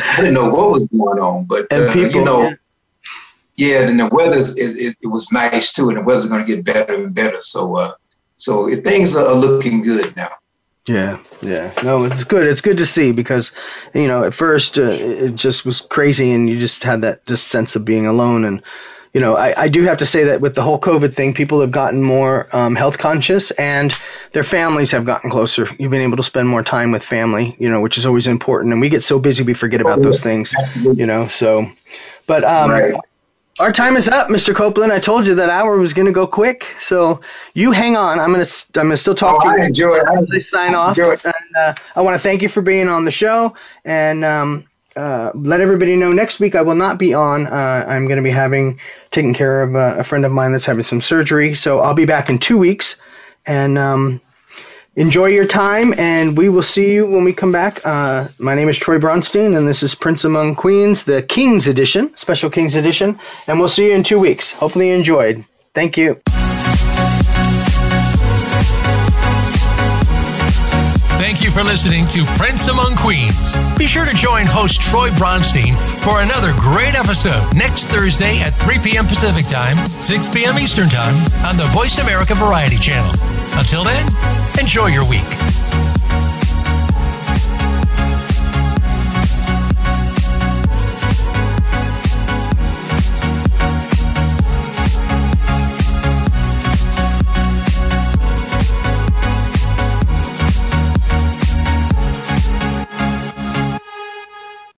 [0.00, 2.54] I didn't know what was going on, but uh, people, you know,
[3.56, 3.82] yeah.
[3.82, 6.64] Then the weather is it, it, was nice too, and the weather's going to get
[6.64, 7.40] better and better.
[7.40, 7.92] So, uh,
[8.36, 10.30] so things are looking good now.
[10.86, 11.72] Yeah, yeah.
[11.84, 12.46] No, it's good.
[12.46, 13.52] It's good to see because,
[13.94, 17.48] you know, at first uh, it just was crazy, and you just had that just
[17.48, 18.62] sense of being alone and
[19.12, 21.60] you know, I, I do have to say that with the whole COVID thing, people
[21.60, 23.92] have gotten more um, health conscious and
[24.32, 25.68] their families have gotten closer.
[25.78, 28.72] You've been able to spend more time with family, you know, which is always important.
[28.72, 30.54] And we get so busy we forget about those things,
[30.94, 31.26] you know.
[31.26, 31.66] So,
[32.28, 32.94] but um, right.
[33.58, 34.54] our time is up, Mr.
[34.54, 34.92] Copeland.
[34.92, 37.20] I told you that hour was going to go quick, so
[37.54, 38.20] you hang on.
[38.20, 38.46] I'm gonna
[38.76, 39.64] I'm gonna still talk oh, to you.
[39.64, 40.04] I enjoy it.
[40.20, 43.10] As I sign off, and, uh, I want to thank you for being on the
[43.10, 44.24] show and.
[44.24, 47.46] Um, uh, let everybody know next week I will not be on.
[47.46, 48.80] Uh, I'm going to be having
[49.10, 52.06] taking care of a, a, friend of mine that's having some surgery, so I'll be
[52.06, 53.00] back in two weeks.
[53.46, 54.20] And um,
[54.96, 57.80] enjoy your time, and we will see you when we come back.
[57.84, 62.14] Uh, my name is Troy Bronstein, and this is Prince Among Queens, the Kings Edition,
[62.16, 64.52] Special Kings Edition, and we'll see you in two weeks.
[64.52, 65.44] Hopefully, you enjoyed.
[65.74, 66.20] Thank you.
[71.30, 73.54] Thank you for listening to Prince Among Queens.
[73.78, 78.80] Be sure to join host Troy Bronstein for another great episode next Thursday at 3
[78.80, 79.06] p.m.
[79.06, 80.58] Pacific Time, 6 p.m.
[80.58, 81.14] Eastern Time
[81.46, 83.12] on the Voice America Variety Channel.
[83.54, 84.04] Until then,
[84.58, 85.22] enjoy your week.